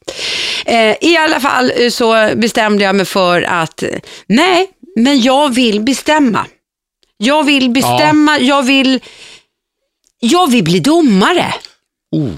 Eh, 0.65 0.96
I 1.01 1.17
alla 1.17 1.39
fall 1.39 1.72
eh, 1.75 1.89
så 1.89 2.29
bestämde 2.36 2.84
jag 2.84 2.96
mig 2.96 3.05
för 3.05 3.41
att, 3.41 3.84
nej, 4.27 4.67
men 4.96 5.22
jag 5.22 5.53
vill 5.53 5.82
bestämma. 5.82 6.46
Jag 7.17 7.43
vill 7.43 7.70
bestämma, 7.70 8.39
jag 8.39 8.63
vill, 8.63 9.00
jag 10.20 10.51
vill 10.51 10.63
bli 10.63 10.79
domare. 10.79 11.53
Oh. 12.12 12.29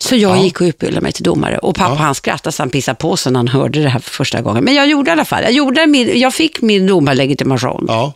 Så 0.00 0.16
jag 0.16 0.36
Ja. 0.36 0.42
gick 0.44 0.60
och 0.60 0.64
utbildade 0.64 1.00
mig 1.00 1.12
till 1.12 1.24
domare 1.24 1.58
och 1.58 1.74
pappa 1.74 1.90
Ja. 1.94 1.96
han 1.98 2.14
skrattade 2.14 2.52
så 2.52 2.62
han 2.62 2.70
pissade 2.70 2.96
på 2.96 3.16
sig 3.16 3.32
när 3.32 3.38
han 3.38 3.48
hörde 3.48 3.82
det 3.82 3.88
här 3.88 4.00
för 4.00 4.10
första 4.10 4.42
gången. 4.42 4.64
Men 4.64 4.74
jag 4.74 4.86
gjorde 4.88 5.10
i 5.10 5.12
alla 5.12 5.24
fall, 5.24 5.42
jag, 5.42 5.52
gjorde 5.52 5.86
min, 5.86 6.20
jag 6.20 6.34
fick 6.34 6.60
min 6.62 6.86
domarlegitimation. 6.86 7.84
Ja. 7.88 8.12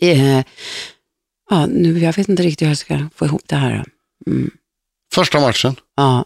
Eh, 0.00 0.40
ja, 1.50 1.66
nu, 1.66 1.98
jag 1.98 2.16
vet 2.16 2.28
inte 2.28 2.42
riktigt 2.42 2.62
hur 2.66 2.70
jag 2.70 2.78
ska 2.78 2.98
få 3.16 3.24
ihop 3.26 3.42
det 3.46 3.56
här. 3.56 3.84
Första 5.14 5.40
matchen. 5.40 5.76
Ja. 5.96 6.24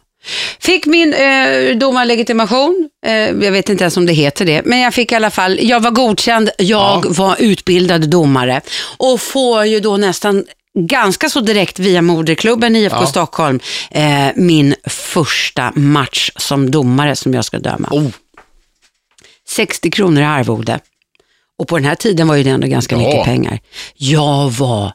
Fick 0.61 0.87
min 0.87 1.15
eh, 1.15 1.77
domarlegitimation, 1.77 2.89
eh, 3.07 3.13
jag 3.15 3.53
vet 3.53 3.69
inte 3.69 3.85
ens 3.85 3.97
om 3.97 4.07
det 4.07 4.13
heter 4.13 4.45
det, 4.45 4.63
men 4.65 4.79
jag 4.79 4.95
fick 4.95 5.13
i 5.13 5.15
alla 5.15 5.31
fall, 5.31 5.59
jag 5.63 5.81
var 5.81 5.91
godkänd, 5.91 6.51
jag 6.59 6.67
Ja. 6.67 7.03
var 7.09 7.37
utbildad 7.39 8.09
domare 8.11 8.61
och 8.97 9.21
får 9.21 9.65
ju 9.65 9.81
då 9.81 9.97
nästan 9.97 10.45
ganska 10.79 11.29
så 11.29 11.41
direkt 11.41 11.79
via 11.79 12.03
moderklubben 12.03 12.77
IFK 12.77 12.97
Ja. 13.01 13.07
Stockholm 13.07 13.61
eh, 13.91 14.27
min 14.37 14.75
första 14.87 15.73
match 15.75 16.31
som 16.37 16.71
domare 16.71 17.17
som 17.17 17.35
jag 17.35 17.45
ska 17.45 17.59
döma. 17.59 17.89
Oh. 17.91 18.09
60 19.49 19.91
kronor 19.91 20.23
i 20.23 20.25
arvode. 20.25 20.81
Och 21.59 21.69
på 21.69 21.77
den 21.79 21.85
här 21.85 21.95
tiden 21.95 22.29
var 22.29 22.37
ju 22.37 22.43
det 22.43 22.51
ändå 22.51 22.67
ganska 22.67 22.95
Ja. 22.97 22.99
mycket 23.09 23.25
pengar. 23.25 23.59
Jag 23.95 24.51
var, 24.51 24.93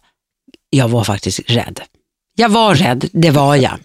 jag 0.70 0.88
var 0.90 1.04
faktiskt 1.04 1.40
rädd. 1.46 1.82
Jag 2.36 2.50
var 2.50 2.76
rädd, 2.76 3.10
det 3.14 3.30
var 3.32 3.56
jag. 3.56 3.78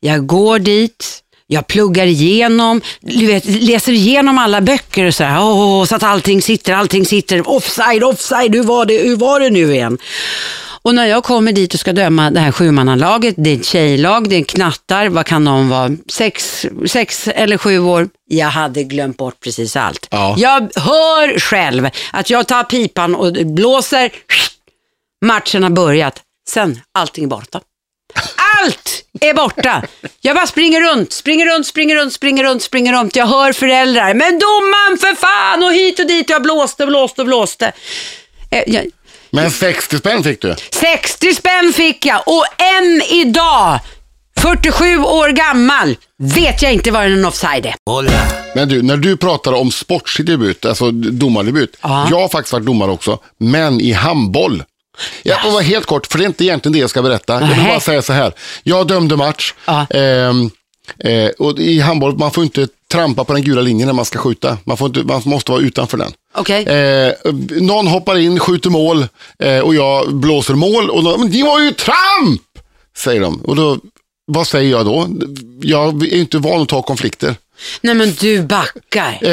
Jag 0.00 0.26
går 0.26 0.58
dit, 0.58 1.22
jag 1.46 1.66
pluggar 1.66 2.06
igenom, 2.06 2.80
du 3.00 3.26
vet, 3.26 3.44
läser 3.44 3.92
igenom 3.92 4.38
alla 4.38 4.60
böcker 4.60 5.06
och 5.06 5.14
så 5.14 5.24
här, 5.24 5.42
åh, 5.42 5.84
så 5.84 5.96
att 5.96 6.02
allting 6.02 6.42
sitter, 6.42 6.72
allting 6.72 7.06
sitter, 7.06 7.48
offside, 7.48 8.04
offside, 8.04 8.54
hur 8.54 8.62
var 8.62 8.86
det, 8.86 8.98
hur 8.98 9.16
var 9.16 9.40
det 9.40 9.50
nu 9.50 9.74
igen? 9.74 9.98
Och 10.82 10.94
när 10.94 11.06
jag 11.06 11.24
kommer 11.24 11.52
dit 11.52 11.74
och 11.74 11.80
ska 11.80 11.92
döma 11.92 12.30
det 12.30 12.40
här 12.40 12.52
sjumannalaget, 12.52 13.34
det 13.38 13.50
är 13.50 13.56
ett 13.56 13.66
tjejlag, 13.66 14.28
det 14.28 14.36
är 14.36 14.44
knattar, 14.44 15.08
vad 15.08 15.26
kan 15.26 15.44
de 15.44 15.68
vara, 15.68 15.90
sex, 16.08 16.66
sex 16.86 17.28
eller 17.28 17.58
sju 17.58 17.78
år? 17.78 18.08
Jag 18.26 18.48
hade 18.48 18.82
glömt 18.82 19.16
bort 19.16 19.40
precis 19.40 19.76
allt. 19.76 20.08
Ja. 20.10 20.34
Jag 20.38 20.70
hör 20.74 21.38
själv 21.38 21.88
att 22.12 22.30
jag 22.30 22.48
tar 22.48 22.62
pipan 22.62 23.14
och 23.14 23.32
blåser, 23.32 24.10
matchen 25.24 25.62
har 25.62 25.70
börjat, 25.70 26.22
sen 26.48 26.80
allting 26.94 27.24
är 27.24 27.28
borta. 27.28 27.60
Allt 28.64 29.02
är 29.20 29.34
borta. 29.34 29.82
Jag 30.20 30.36
bara 30.36 30.46
springer 30.46 30.80
runt, 30.80 31.12
springer 31.12 31.46
runt, 31.46 31.66
springer 31.66 31.94
runt, 31.96 32.12
springer 32.12 32.44
runt, 32.44 32.62
springer 32.62 32.92
runt. 32.92 33.16
Jag 33.16 33.26
hör 33.26 33.52
föräldrar, 33.52 34.14
men 34.14 34.38
domaren 34.38 34.98
för 35.00 35.14
fan 35.14 35.62
och 35.62 35.72
hit 35.72 35.98
och 36.00 36.06
dit. 36.06 36.30
Jag 36.30 36.42
blåste, 36.42 36.86
blåste, 36.86 37.24
blåste. 37.24 37.72
Eh, 38.50 38.62
Jag, 38.66 38.86
Men 39.30 39.50
60 39.50 39.98
spänn 39.98 40.22
fick 40.24 40.42
du. 40.42 40.54
60 40.70 41.34
spänn 41.34 41.72
fick 41.72 42.06
jag 42.06 42.22
och 42.26 42.44
än 42.62 43.02
idag, 43.10 43.78
47 44.40 44.98
år 44.98 45.28
gammal, 45.28 45.96
vet 46.18 46.62
jag 46.62 46.72
inte 46.72 46.90
vad 46.90 47.04
en 47.06 47.24
offside 47.24 47.66
är. 47.66 47.74
Men 48.54 48.68
du, 48.68 48.82
när 48.82 48.96
du 48.96 49.16
pratar 49.16 49.52
om 49.52 49.70
sportslig 49.70 50.26
debut, 50.26 50.64
alltså 50.64 50.90
domardebut. 50.90 51.76
Ja. 51.82 52.06
Jag 52.10 52.20
har 52.20 52.28
faktiskt 52.28 52.52
varit 52.52 52.66
domare 52.66 52.90
också, 52.90 53.18
men 53.38 53.80
i 53.80 53.92
handboll. 53.92 54.62
Jag 55.22 55.42
får 55.42 55.50
vara 55.50 55.62
helt 55.62 55.86
kort, 55.86 56.06
för 56.06 56.18
det 56.18 56.24
är 56.24 56.26
inte 56.26 56.44
egentligen 56.44 56.72
det 56.72 56.78
jag 56.78 56.90
ska 56.90 57.02
berätta. 57.02 57.40
Jag 57.40 57.48
vill 57.48 57.64
bara 57.64 57.80
säga 57.80 58.02
så 58.02 58.12
här. 58.12 58.32
Jag 58.62 58.86
dömde 58.86 59.16
match. 59.16 59.54
Ehm, 59.90 60.50
eh, 61.04 61.30
och 61.38 61.58
I 61.58 61.80
handboll, 61.80 62.18
man 62.18 62.30
får 62.30 62.44
inte 62.44 62.68
trampa 62.92 63.24
på 63.24 63.32
den 63.32 63.42
gula 63.42 63.60
linjen 63.60 63.86
när 63.86 63.92
man 63.92 64.04
ska 64.04 64.18
skjuta. 64.18 64.58
Man, 64.64 64.76
får 64.76 64.86
inte, 64.88 65.02
man 65.02 65.22
måste 65.24 65.52
vara 65.52 65.62
utanför 65.62 65.98
den. 65.98 66.12
Okej. 66.34 66.64
Eh, 66.66 67.12
någon 67.60 67.86
hoppar 67.86 68.18
in, 68.18 68.38
skjuter 68.38 68.70
mål 68.70 69.06
eh, 69.38 69.58
och 69.58 69.74
jag 69.74 70.14
blåser 70.14 70.54
mål. 70.54 70.90
Och 70.90 71.04
de, 71.04 71.20
men 71.20 71.30
det 71.32 71.42
var 71.42 71.60
ju 71.60 71.70
tramp! 71.70 72.42
Säger 72.96 73.20
de. 73.20 73.40
Och 73.40 73.56
då, 73.56 73.78
vad 74.26 74.46
säger 74.46 74.70
jag 74.70 74.86
då? 74.86 75.08
Jag 75.62 76.02
är 76.02 76.16
inte 76.16 76.38
van 76.38 76.62
att 76.62 76.68
ta 76.68 76.82
konflikter. 76.82 77.36
Nej 77.80 77.94
men 77.94 78.12
du 78.20 78.42
backar. 78.42 79.18
Eh, 79.22 79.30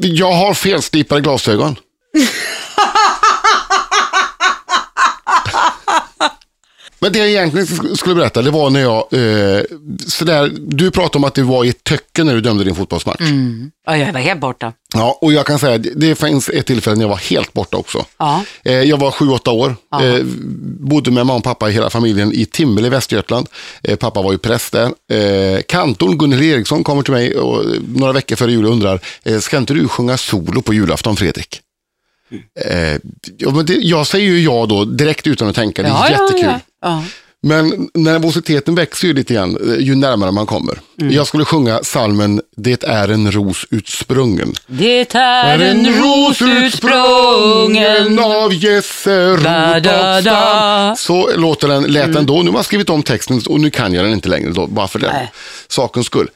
jag 0.00 0.32
har 0.32 0.54
felslipade 0.54 1.20
glasögon. 1.20 1.76
Men 6.98 7.12
det 7.12 7.18
jag 7.18 7.28
egentligen 7.28 7.66
sk- 7.66 7.96
skulle 7.96 8.14
berätta, 8.14 8.42
det 8.42 8.50
var 8.50 8.70
när 8.70 8.80
jag, 8.80 8.96
eh, 9.12 9.62
sådär, 10.06 10.50
du 10.60 10.90
pratade 10.90 11.18
om 11.18 11.24
att 11.24 11.34
det 11.34 11.42
var 11.42 11.64
i 11.64 11.68
ett 11.68 11.84
töcken 11.84 12.26
när 12.26 12.34
du 12.34 12.40
dömde 12.40 12.64
din 12.64 12.74
fotbollsmatch. 12.74 13.20
Ja, 13.86 13.96
jag 13.96 14.12
var 14.12 14.20
helt 14.20 14.40
borta. 14.40 14.72
Ja, 14.94 15.18
och 15.20 15.32
jag 15.32 15.46
kan 15.46 15.58
säga, 15.58 15.78
det 15.78 15.90
det 15.94 16.14
finns 16.14 16.48
ett 16.48 16.66
tillfälle 16.66 16.96
när 16.96 17.02
jag 17.02 17.08
var 17.08 17.16
helt 17.16 17.52
borta 17.52 17.76
också. 17.76 18.04
Ja. 18.18 18.44
Eh, 18.64 18.72
jag 18.72 18.96
var 18.96 19.10
sju, 19.10 19.28
åtta 19.28 19.50
år, 19.50 19.76
eh, 20.02 20.22
bodde 20.80 21.10
med 21.10 21.26
mamma 21.26 21.36
och 21.38 21.44
pappa 21.44 21.70
i 21.70 21.72
hela 21.72 21.90
familjen 21.90 22.32
i 22.32 22.44
Timmel 22.46 22.86
i 22.86 22.88
Västergötland. 22.88 23.46
Eh, 23.82 23.96
pappa 23.96 24.22
var 24.22 24.32
ju 24.32 24.38
präst 24.38 24.72
där. 24.72 24.86
Eh, 25.12 25.60
kantorn 25.68 26.18
Gunnel 26.18 26.42
Eriksson 26.42 26.84
kommer 26.84 27.02
till 27.02 27.12
mig 27.14 27.36
och, 27.36 27.64
eh, 27.64 27.70
några 27.94 28.12
veckor 28.12 28.36
före 28.36 28.52
jul 28.52 28.64
och 28.66 28.72
undrar, 28.72 29.00
eh, 29.24 29.38
ska 29.38 29.56
inte 29.58 29.74
du 29.74 29.88
sjunga 29.88 30.16
solo 30.16 30.62
på 30.62 30.74
julafton 30.74 31.16
Fredrik? 31.16 31.60
Eh, 32.64 32.98
ja, 33.38 33.50
men 33.50 33.66
det, 33.66 33.74
jag 33.74 34.06
säger 34.06 34.26
ju 34.26 34.40
ja 34.42 34.66
då, 34.66 34.84
direkt 34.84 35.26
utan 35.26 35.48
att 35.48 35.54
tänka, 35.54 35.82
det 35.82 35.88
är 35.88 36.10
jättekul. 36.10 36.44
Ja, 36.44 36.60
ja. 36.82 37.04
Men 37.46 37.88
nervositeten 37.94 38.74
växer 38.74 39.08
ju 39.08 39.14
lite 39.14 39.34
grann 39.34 39.72
eh, 39.72 39.78
ju 39.84 39.94
närmare 39.94 40.30
man 40.30 40.46
kommer. 40.46 40.78
Mm. 41.00 41.14
Jag 41.14 41.26
skulle 41.26 41.44
sjunga 41.44 41.80
salmen 41.82 42.40
Det 42.56 42.84
är 42.84 43.08
en 43.08 43.32
ros 43.32 43.66
utsprungen. 43.70 44.54
Det 44.66 45.14
är 45.14 45.58
en 45.58 45.86
ros 45.86 46.42
utsprungen. 46.42 48.18
av 48.18 48.54
Jesse 48.54 49.36
Da, 49.36 49.80
da, 49.80 49.80
da. 49.80 50.18
Rudolfstam. 50.18 50.96
Så 50.96 51.36
låter 51.36 51.68
den, 51.68 51.82
lät 51.82 52.12
den 52.12 52.26
då. 52.26 52.42
Nu 52.42 52.48
har 52.48 52.52
man 52.52 52.64
skrivit 52.64 52.90
om 52.90 53.02
texten 53.02 53.40
och 53.48 53.60
nu 53.60 53.70
kan 53.70 53.94
jag 53.94 54.04
den 54.04 54.12
inte 54.12 54.28
längre 54.28 54.50
då, 54.50 54.66
bara 54.66 54.88
för 54.88 54.98
den 54.98 55.10
Nej. 55.12 55.32
sakens 55.68 56.06
skull. 56.06 56.28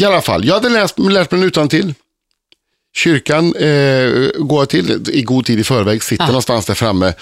I 0.00 0.04
alla 0.04 0.20
fall, 0.20 0.44
jag 0.44 0.54
hade 0.54 0.68
läst, 0.68 0.98
lärt 0.98 1.30
mig 1.30 1.40
den 1.40 1.48
utan 1.48 1.68
till. 1.68 1.94
Kyrkan 2.96 3.54
eh, 3.56 4.30
går 4.38 4.66
till 4.66 5.08
i 5.12 5.22
god 5.22 5.46
tid 5.46 5.58
i 5.60 5.64
förväg, 5.64 6.02
sitter 6.02 6.26
någonstans 6.26 6.66
där 6.66 6.74
framme. 6.74 7.14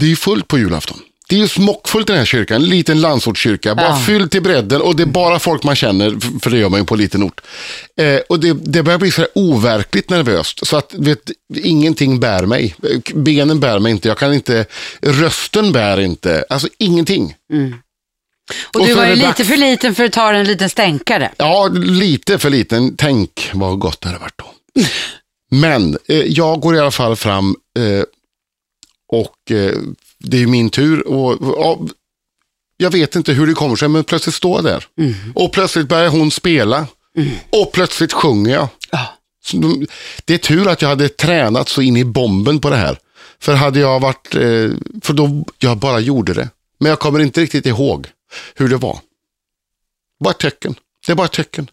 Det 0.00 0.06
är 0.06 0.10
ju 0.10 0.16
fullt 0.16 0.48
på 0.48 0.58
julafton. 0.58 0.98
Det 1.28 1.34
är 1.36 1.40
ju 1.40 1.48
smockfullt 1.48 2.10
i 2.10 2.12
den 2.12 2.18
här 2.18 2.26
kyrkan, 2.26 2.62
en 2.62 2.68
liten 2.68 3.00
landsortskyrka, 3.00 3.74
bara 3.74 3.86
Ja. 3.86 4.02
fylld 4.06 4.30
till 4.30 4.42
bredden 4.42 4.80
och 4.80 4.96
det 4.96 5.02
är 5.02 5.06
bara 5.06 5.38
folk 5.38 5.62
man 5.64 5.76
känner, 5.76 6.40
för 6.40 6.50
det 6.50 6.58
gör 6.58 6.68
man 6.68 6.80
ju 6.80 6.86
på 6.86 6.94
en 6.94 7.00
liten 7.00 7.22
ort. 7.22 7.40
Eh, 7.96 8.16
och 8.28 8.40
det, 8.40 8.52
det 8.52 8.82
börjar 8.82 8.98
bli 8.98 9.10
så 9.10 9.20
här 9.20 9.30
overkligt 9.34 10.10
nervöst, 10.10 10.66
så 10.66 10.76
att 10.76 10.94
vet, 10.94 11.30
ingenting 11.54 12.20
bär 12.20 12.46
mig. 12.46 12.74
Benen 13.14 13.60
bär 13.60 13.78
mig 13.78 13.92
inte, 13.92 14.08
jag 14.08 14.18
kan 14.18 14.34
inte, 14.34 14.66
rösten 15.02 15.72
bär 15.72 16.00
inte, 16.00 16.44
alltså 16.48 16.68
ingenting. 16.78 17.34
Och 18.74 18.80
Och 18.80 18.86
du 18.86 18.94
var 18.94 19.06
ju 19.06 19.14
lite 19.14 19.26
dags. 19.26 19.48
för 19.48 19.56
liten 19.56 19.94
för 19.94 20.04
att 20.04 20.12
ta 20.12 20.32
en 20.32 20.46
liten 20.46 20.70
stänkare. 20.70 21.32
Ja, 21.36 21.68
lite 21.74 22.38
för 22.38 22.50
liten. 22.50 22.96
Tänk 22.96 23.50
vad 23.52 23.78
gott 23.78 24.00
det 24.00 24.08
hade 24.08 24.18
varit 24.20 24.38
då. 24.38 24.52
Men 25.50 25.98
eh, 26.08 26.16
jag 26.16 26.60
går 26.60 26.76
i 26.76 26.78
alla 26.78 26.90
fall 26.90 27.16
fram 27.16 27.56
eh, 27.78 28.04
och 29.12 29.50
eh, 29.56 29.74
det 30.18 30.42
är 30.42 30.46
min 30.46 30.70
tur. 30.70 31.08
Och, 31.08 31.38
ja, 31.58 31.78
jag 32.76 32.90
vet 32.90 33.16
inte 33.16 33.32
hur 33.32 33.46
det 33.46 33.54
kommer 33.54 33.76
sig, 33.76 33.88
men 33.88 34.04
plötsligt 34.04 34.34
står 34.34 34.56
jag 34.56 34.64
där. 34.64 34.84
Och 35.34 35.52
plötsligt 35.52 35.88
börjar 35.88 36.08
hon 36.08 36.30
spela. 36.30 36.86
Och 37.50 37.72
plötsligt 37.72 38.12
sjunger 38.12 38.54
jag. 38.54 38.68
Så 39.44 39.56
de- 39.56 39.86
Det 40.24 40.34
är 40.34 40.38
tur 40.38 40.68
att 40.68 40.82
jag 40.82 40.88
hade 40.88 41.08
tränat 41.08 41.68
så 41.68 41.82
in 41.82 41.96
i 41.96 42.04
bomben 42.04 42.60
på 42.60 42.70
det 42.70 42.76
här. 42.76 42.98
För 43.40 43.54
hade 43.54 43.80
jag 43.80 44.00
varit, 44.00 44.34
eh, 44.34 44.40
för 45.02 45.12
då, 45.12 45.44
jag 45.58 45.76
bara 45.78 46.00
gjorde 46.00 46.34
det. 46.34 46.48
Men 46.80 46.90
jag 46.90 46.98
kommer 46.98 47.18
inte 47.20 47.40
riktigt 47.40 47.66
ihåg 47.66 48.06
hur 48.54 48.68
det 48.68 48.76
var. 48.76 48.98
Bara 50.24 50.30
ett 50.30 50.38
tecken. 50.38 50.74
Det 51.06 51.12
är 51.12 51.16
bara 51.16 51.24
ett 51.24 51.32
tecken. 51.32 51.70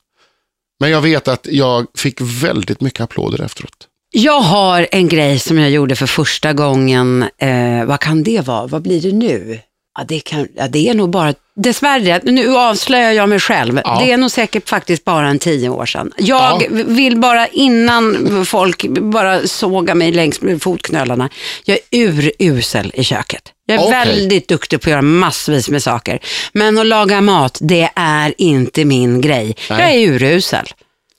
Men 0.80 0.92
jag 0.92 1.02
vet 1.02 1.28
att 1.28 1.48
jag 1.52 1.88
fick 1.96 2.22
väldigt 2.22 2.82
mycket 2.82 3.02
applåder 3.02 3.42
efteråt. 3.42 3.88
Jag 4.12 4.40
har 4.40 4.88
en 4.92 5.08
grej 5.08 5.40
som 5.40 5.60
jag 5.60 5.70
gjorde 5.70 5.96
för 5.96 6.08
första 6.08 6.54
gången. 6.54 7.26
Eh, 7.38 7.86
vad 7.86 8.00
kan 8.00 8.24
det 8.24 8.42
vara? 8.48 8.68
Vad 8.68 8.82
blir 8.82 9.02
det 9.02 9.12
nu? 9.12 9.60
Ja, 9.98 10.04
det, 10.08 10.20
kan, 10.20 10.48
ja, 10.56 10.68
det 10.68 10.90
är 10.90 10.94
nog 10.94 11.10
bara, 11.10 11.34
dessvärre, 11.56 12.22
nu 12.24 12.58
avslöjar 12.58 13.12
jag 13.12 13.30
mig 13.30 13.40
själv. 13.40 13.82
Ja. 13.84 14.02
Det 14.06 14.12
är 14.12 14.18
nog 14.18 14.32
säkert 14.32 14.70
faktiskt 14.70 15.04
bara 15.06 15.28
en 15.30 15.40
tio 15.40 15.70
år 15.70 15.86
sedan. 15.86 16.12
Jag 16.18 16.62
Ja. 16.64 16.68
vill 16.72 17.18
bara 17.20 17.48
innan 17.48 18.46
folk 18.46 18.86
bara 18.90 19.48
sågar 19.48 19.96
mig 19.96 20.12
längs 20.12 20.42
med 20.42 20.62
fotknölarna. 20.62 21.30
Jag 21.66 21.78
är 21.92 22.02
urusel 22.40 22.92
i 22.94 23.04
köket. 23.04 23.42
Jag 23.66 23.76
är 23.78 23.82
Okej. 23.82 23.92
väldigt 23.92 24.48
duktig 24.48 24.82
på 24.82 24.90
att 24.90 24.92
göra 24.92 25.02
massvis 25.02 25.70
med 25.70 25.84
saker. 25.84 26.20
Men 26.54 26.78
att 26.78 26.86
laga 26.86 27.22
mat, 27.22 27.58
det 27.62 27.90
är 27.96 28.34
inte 28.38 28.86
min 28.86 29.22
grej. 29.22 29.56
Nej. 29.70 29.80
Jag 29.80 29.92
är 29.92 30.00
urusel. 30.14 30.66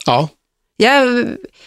Ja, 0.06 0.28
Jag, 0.76 1.24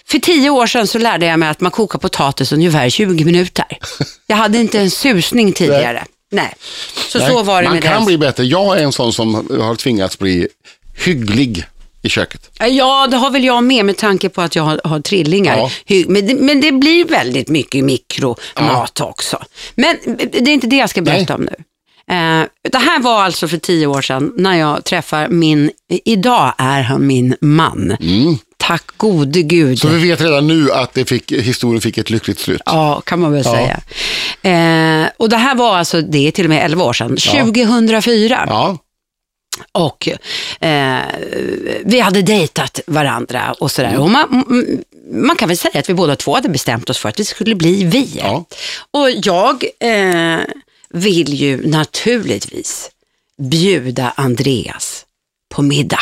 för 0.07 0.19
tio 0.19 0.49
år 0.49 0.67
sedan 0.67 0.88
så 0.88 0.97
lärde 0.97 1.25
jag 1.25 1.39
mig 1.39 1.49
att 1.49 1.61
man 1.61 1.71
kokar 1.71 1.99
potatis 1.99 2.51
ungefär 2.51 2.85
i 2.85 2.91
20 2.91 3.25
minuter. 3.25 3.65
Jag 4.27 4.35
hade 4.35 4.57
inte 4.57 4.79
en 4.79 4.89
susning 4.91 5.53
tidigare. 5.53 6.03
Nej. 6.31 6.53
Så 7.07 7.19
Nej, 7.19 7.27
så 7.27 7.43
var 7.43 7.62
det 7.62 7.67
Man 7.67 7.75
med 7.75 7.83
kan 7.83 8.00
det. 8.00 8.05
bli 8.05 8.17
bättre. 8.17 8.43
Jag 8.43 8.79
är 8.79 8.83
en 8.83 8.91
sån 8.91 9.13
som 9.13 9.33
har 9.62 9.75
tvingats 9.75 10.19
bli 10.19 10.48
hygglig 11.05 11.65
i 12.01 12.09
köket. 12.09 12.50
Ja, 12.59 13.07
det 13.07 13.17
har 13.17 13.31
väl 13.31 13.43
jag 13.43 13.63
med 13.63 13.86
med 13.86 13.98
tanke 13.98 14.29
på 14.29 14.41
att 14.41 14.55
jag 14.55 14.63
har, 14.63 14.81
har 14.83 15.00
trillingar. 15.00 15.57
Ja. 15.57 15.69
Men, 16.07 16.27
det, 16.27 16.36
men 16.36 16.62
det 16.62 16.71
blir 16.71 17.05
väldigt 17.05 17.48
mycket 17.48 17.83
mikromat 17.83 19.01
också. 19.01 19.43
Men 19.75 19.98
det 20.31 20.38
är 20.38 20.48
inte 20.50 20.67
det 20.67 20.75
jag 20.75 20.89
ska 20.89 21.01
berätta 21.01 21.36
om 21.36 21.41
nu. 21.41 21.55
Eh, 22.15 22.43
det 22.71 22.77
här 22.77 23.00
var 23.01 23.24
alltså 23.24 23.48
för 23.48 23.57
tio 23.57 23.88
år 23.88 24.01
sedan 24.01 24.33
när 24.38 24.57
jag 24.57 24.83
träffar 24.83 25.27
min, 25.27 25.71
idag 26.05 26.53
är 26.57 26.81
han 26.81 27.07
min 27.07 27.36
man. 27.41 27.98
Tack 28.69 28.97
gode 28.97 29.41
gud. 29.41 29.79
Så 29.79 29.88
vi 29.88 30.07
vet 30.09 30.21
redan 30.21 30.47
nu 30.47 30.71
att 30.71 30.93
det 30.93 31.05
fick, 31.05 31.31
historien 31.31 31.81
fick 31.81 31.97
ett 31.97 32.09
lyckligt 32.09 32.39
slut. 32.39 32.61
Ja, 32.65 33.01
kan 33.05 33.19
man 33.19 33.31
väl 33.31 33.43
Ja. 33.45 33.51
säga. 33.51 33.81
Eh, 35.03 35.09
och 35.17 35.29
det 35.29 35.38
här 35.38 35.55
var 35.55 35.77
alltså, 35.77 36.01
det 36.01 36.27
är 36.27 36.31
till 36.31 36.45
och 36.45 36.49
med 36.49 36.65
11 36.65 36.83
år 36.83 36.93
sedan, 36.93 37.17
Ja. 37.19 37.31
2004. 37.31 38.45
Ja, 38.47 38.77
Och 39.71 40.07
eh, 40.67 40.99
vi 41.83 41.99
hade 41.99 42.21
dejtat 42.21 42.79
varandra 42.88 43.53
och 43.59 43.71
sådär. 43.71 43.89
Mm. 43.89 44.01
Och 44.01 44.09
man, 44.09 44.45
man 45.11 45.35
kan 45.35 45.47
väl 45.47 45.57
säga 45.57 45.79
att 45.79 45.89
vi 45.89 45.93
båda 45.93 46.15
två 46.15 46.35
hade 46.35 46.49
bestämt 46.49 46.89
oss 46.89 46.97
för 46.97 47.09
att 47.09 47.19
vi 47.19 47.25
skulle 47.25 47.55
bli 47.55 47.83
vi. 47.83 48.09
Ja. 48.23 48.45
Och 48.91 49.09
jag 49.23 49.63
eh, 49.79 50.39
vill 50.89 51.33
ju 51.33 51.67
naturligtvis 51.67 52.89
bjuda 53.41 54.13
Andreas 54.15 55.05
på 55.55 55.61
middag. 55.61 55.99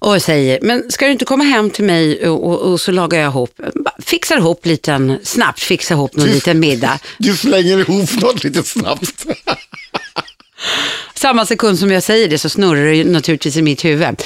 Och 0.00 0.22
säger, 0.22 0.58
men 0.62 0.90
ska 0.90 1.06
du 1.06 1.12
inte 1.12 1.24
komma 1.24 1.44
hem 1.44 1.70
till 1.70 1.84
mig 1.84 2.28
och, 2.28 2.46
och, 2.46 2.72
och 2.72 2.80
så 2.80 2.92
lagar 2.92 3.20
jag 3.20 3.28
ihop, 3.28 3.60
fixar 3.98 4.36
ihop 4.36 4.66
liten, 4.66 5.18
snabbt 5.22 5.60
fixar 5.60 5.94
ihop 5.94 6.16
någon 6.16 6.28
liten 6.28 6.60
middag. 6.60 6.98
du 7.18 7.36
slänger 7.36 7.78
ihop 7.78 8.20
något 8.20 8.44
lite 8.44 8.62
snabbt. 8.62 9.26
Samma 11.14 11.46
sekund 11.46 11.78
som 11.78 11.90
jag 11.90 12.02
säger 12.02 12.28
det 12.28 12.38
så 12.38 12.48
snurrar 12.48 12.84
det 12.84 13.04
naturligtvis 13.04 13.56
i 13.56 13.62
mitt 13.62 13.84
huvud. 13.84 14.22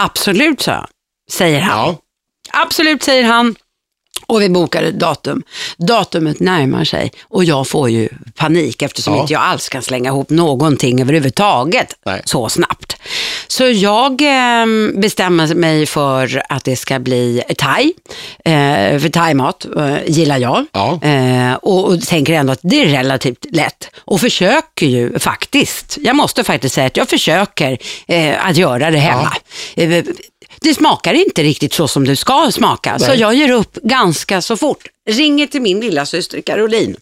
Absolut, 0.00 0.62
så 0.62 0.86
säger 1.30 1.60
han. 1.60 1.78
Ja, 1.78 1.98
Absolut, 2.52 3.02
säger 3.02 3.24
han. 3.24 3.54
Och 4.26 4.42
vi 4.42 4.48
bokar 4.48 4.82
ett 4.82 4.98
datum. 4.98 5.42
Datumet 5.76 6.40
närmar 6.40 6.84
sig 6.84 7.12
och 7.22 7.44
jag 7.44 7.68
får 7.68 7.90
ju 7.90 8.08
panik 8.36 8.82
eftersom 8.82 9.14
Ja. 9.14 9.20
inte 9.20 9.32
jag 9.32 9.42
alls 9.42 9.68
kan 9.68 9.82
slänga 9.82 10.10
ihop 10.10 10.30
någonting 10.30 11.00
överhuvudtaget 11.00 11.96
Nej. 12.06 12.22
så 12.24 12.48
snabbt. 12.48 12.96
Så 13.46 13.64
jag 13.68 14.20
eh, 14.22 14.66
bestämmer 14.96 15.54
mig 15.54 15.86
för 15.86 16.42
att 16.48 16.64
det 16.64 16.76
ska 16.76 16.98
bli 16.98 17.42
thai. 17.56 17.92
Eh, 18.44 18.98
för 18.98 19.08
thaimat 19.08 19.66
eh, 19.76 19.96
gillar 20.06 20.38
jag. 20.38 20.66
Ja. 20.72 20.98
Eh, 21.02 21.54
och, 21.54 21.84
och 21.84 22.00
tänker 22.02 22.32
ändå 22.32 22.52
att 22.52 22.60
det 22.62 22.82
är 22.82 22.86
relativt 22.86 23.44
lätt. 23.52 23.90
Och 23.98 24.20
försöker 24.20 24.86
ju 24.86 25.18
faktiskt, 25.18 25.98
jag 26.00 26.16
måste 26.16 26.44
faktiskt 26.44 26.74
säga 26.74 26.86
att 26.86 26.96
jag 26.96 27.08
försöker 27.08 27.78
eh, 28.06 28.46
att 28.46 28.56
göra 28.56 28.90
det 28.90 28.98
hemma. 28.98 29.32
Eh, 29.76 30.04
det 30.62 30.74
smakar 30.74 31.14
inte 31.14 31.42
riktigt 31.42 31.72
så 31.72 31.88
som 31.88 32.06
det 32.06 32.16
ska 32.16 32.50
smaka, 32.52 32.98
så 32.98 33.06
Nej. 33.06 33.20
jag 33.20 33.34
ger 33.34 33.52
upp 33.52 33.74
ganska 33.82 34.42
så 34.42 34.56
fort. 34.56 34.88
Ringer 35.10 35.46
till 35.46 35.62
min 35.62 35.80
lilla 35.80 36.06
syster 36.06 36.40
Caroline. 36.40 36.96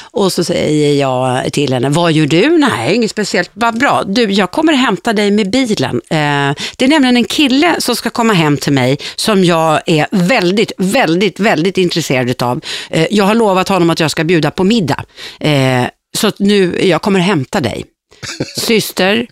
Och 0.00 0.32
så 0.32 0.44
säger 0.44 1.00
jag 1.00 1.52
till 1.52 1.72
henne, 1.72 1.88
vad 1.88 2.12
gör 2.12 2.26
du? 2.26 2.58
Nej, 2.58 2.94
inget 2.94 3.10
speciellt, 3.10 3.50
vad 3.54 3.78
bra. 3.78 4.02
Du, 4.06 4.30
jag 4.30 4.50
kommer 4.50 4.72
hämta 4.72 5.12
dig 5.12 5.30
med 5.30 5.50
bilen. 5.50 5.96
Eh, 6.10 6.54
det 6.76 6.84
är 6.84 6.88
nämligen 6.88 7.16
en 7.16 7.24
kille 7.24 7.80
som 7.80 7.96
ska 7.96 8.10
komma 8.10 8.32
hem 8.32 8.56
till 8.56 8.72
mig 8.72 8.98
som 9.16 9.44
jag 9.44 9.80
är 9.86 10.06
väldigt, 10.10 10.72
väldigt, 10.78 11.40
väldigt 11.40 11.78
intresserad 11.78 12.42
av. 12.42 12.60
Eh, 12.90 13.06
jag 13.10 13.24
har 13.24 13.34
lovat 13.34 13.68
honom 13.68 13.90
att 13.90 14.00
jag 14.00 14.10
ska 14.10 14.24
bjuda 14.24 14.50
på 14.50 14.64
middag. 14.64 15.04
Eh, 15.40 15.84
så 16.16 16.32
nu, 16.38 16.86
jag 16.88 17.02
kommer 17.02 17.20
hämta 17.20 17.60
dig. 17.60 17.84
Syster 18.58 19.26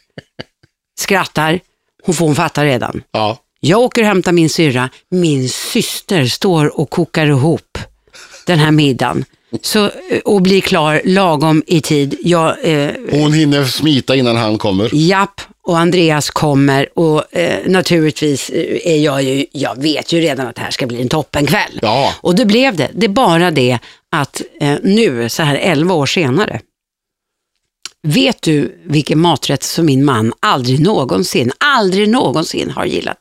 skrattar, 1.00 1.60
hon 2.04 2.14
får 2.14 2.26
hon 2.26 2.34
fatta 2.34 2.64
redan. 2.64 3.02
ja. 3.12 3.38
Jag 3.64 3.80
åker 3.80 4.02
och 4.02 4.08
hämtar 4.08 4.32
min 4.32 4.50
syrra. 4.50 4.90
Min 5.10 5.48
syster 5.48 6.24
står 6.24 6.80
och 6.80 6.90
kokar 6.90 7.26
ihop 7.26 7.78
den 8.46 8.58
här 8.58 8.70
middagen. 8.70 9.24
Så, 9.62 9.90
och 10.24 10.42
blir 10.42 10.60
klar 10.60 11.02
lagom 11.04 11.62
i 11.66 11.80
tid. 11.80 12.14
Jag, 12.24 12.56
eh, 12.62 12.90
Hon 13.10 13.32
hinner 13.32 13.64
smita 13.64 14.16
innan 14.16 14.36
han 14.36 14.58
kommer. 14.58 14.90
japp, 14.92 15.40
och 15.62 15.78
Andreas 15.78 16.30
kommer 16.30 16.98
och 16.98 17.36
eh, 17.36 17.58
naturligtvis 17.66 18.50
eh, 18.50 18.92
är 18.94 18.96
jag 18.96 19.22
ju, 19.22 19.46
jag 19.52 19.82
vet 19.82 20.12
ju 20.12 20.20
redan 20.20 20.46
att 20.46 20.56
det 20.56 20.62
här 20.62 20.70
ska 20.70 20.86
bli 20.86 21.02
en 21.02 21.08
toppenkväll. 21.08 21.78
Ja. 21.82 22.14
Och 22.20 22.34
det 22.34 22.44
blev 22.46 22.76
det. 22.76 22.90
Det 22.94 23.06
är 23.06 23.10
bara 23.10 23.50
det 23.50 23.78
att 24.10 24.42
eh, 24.60 24.76
nu, 24.82 25.28
så 25.28 25.42
här 25.42 25.54
11 25.54 25.94
år 25.94 26.06
senare, 26.06 26.60
vet 28.02 28.42
du 28.42 28.82
vilken 28.84 29.18
maträtt 29.18 29.62
som 29.62 29.86
min 29.86 30.04
man 30.04 30.32
aldrig 30.40 30.80
någonsin, 30.80 31.52
aldrig 31.58 32.08
någonsin 32.08 32.70
har 32.70 32.84
gillat? 32.84 33.18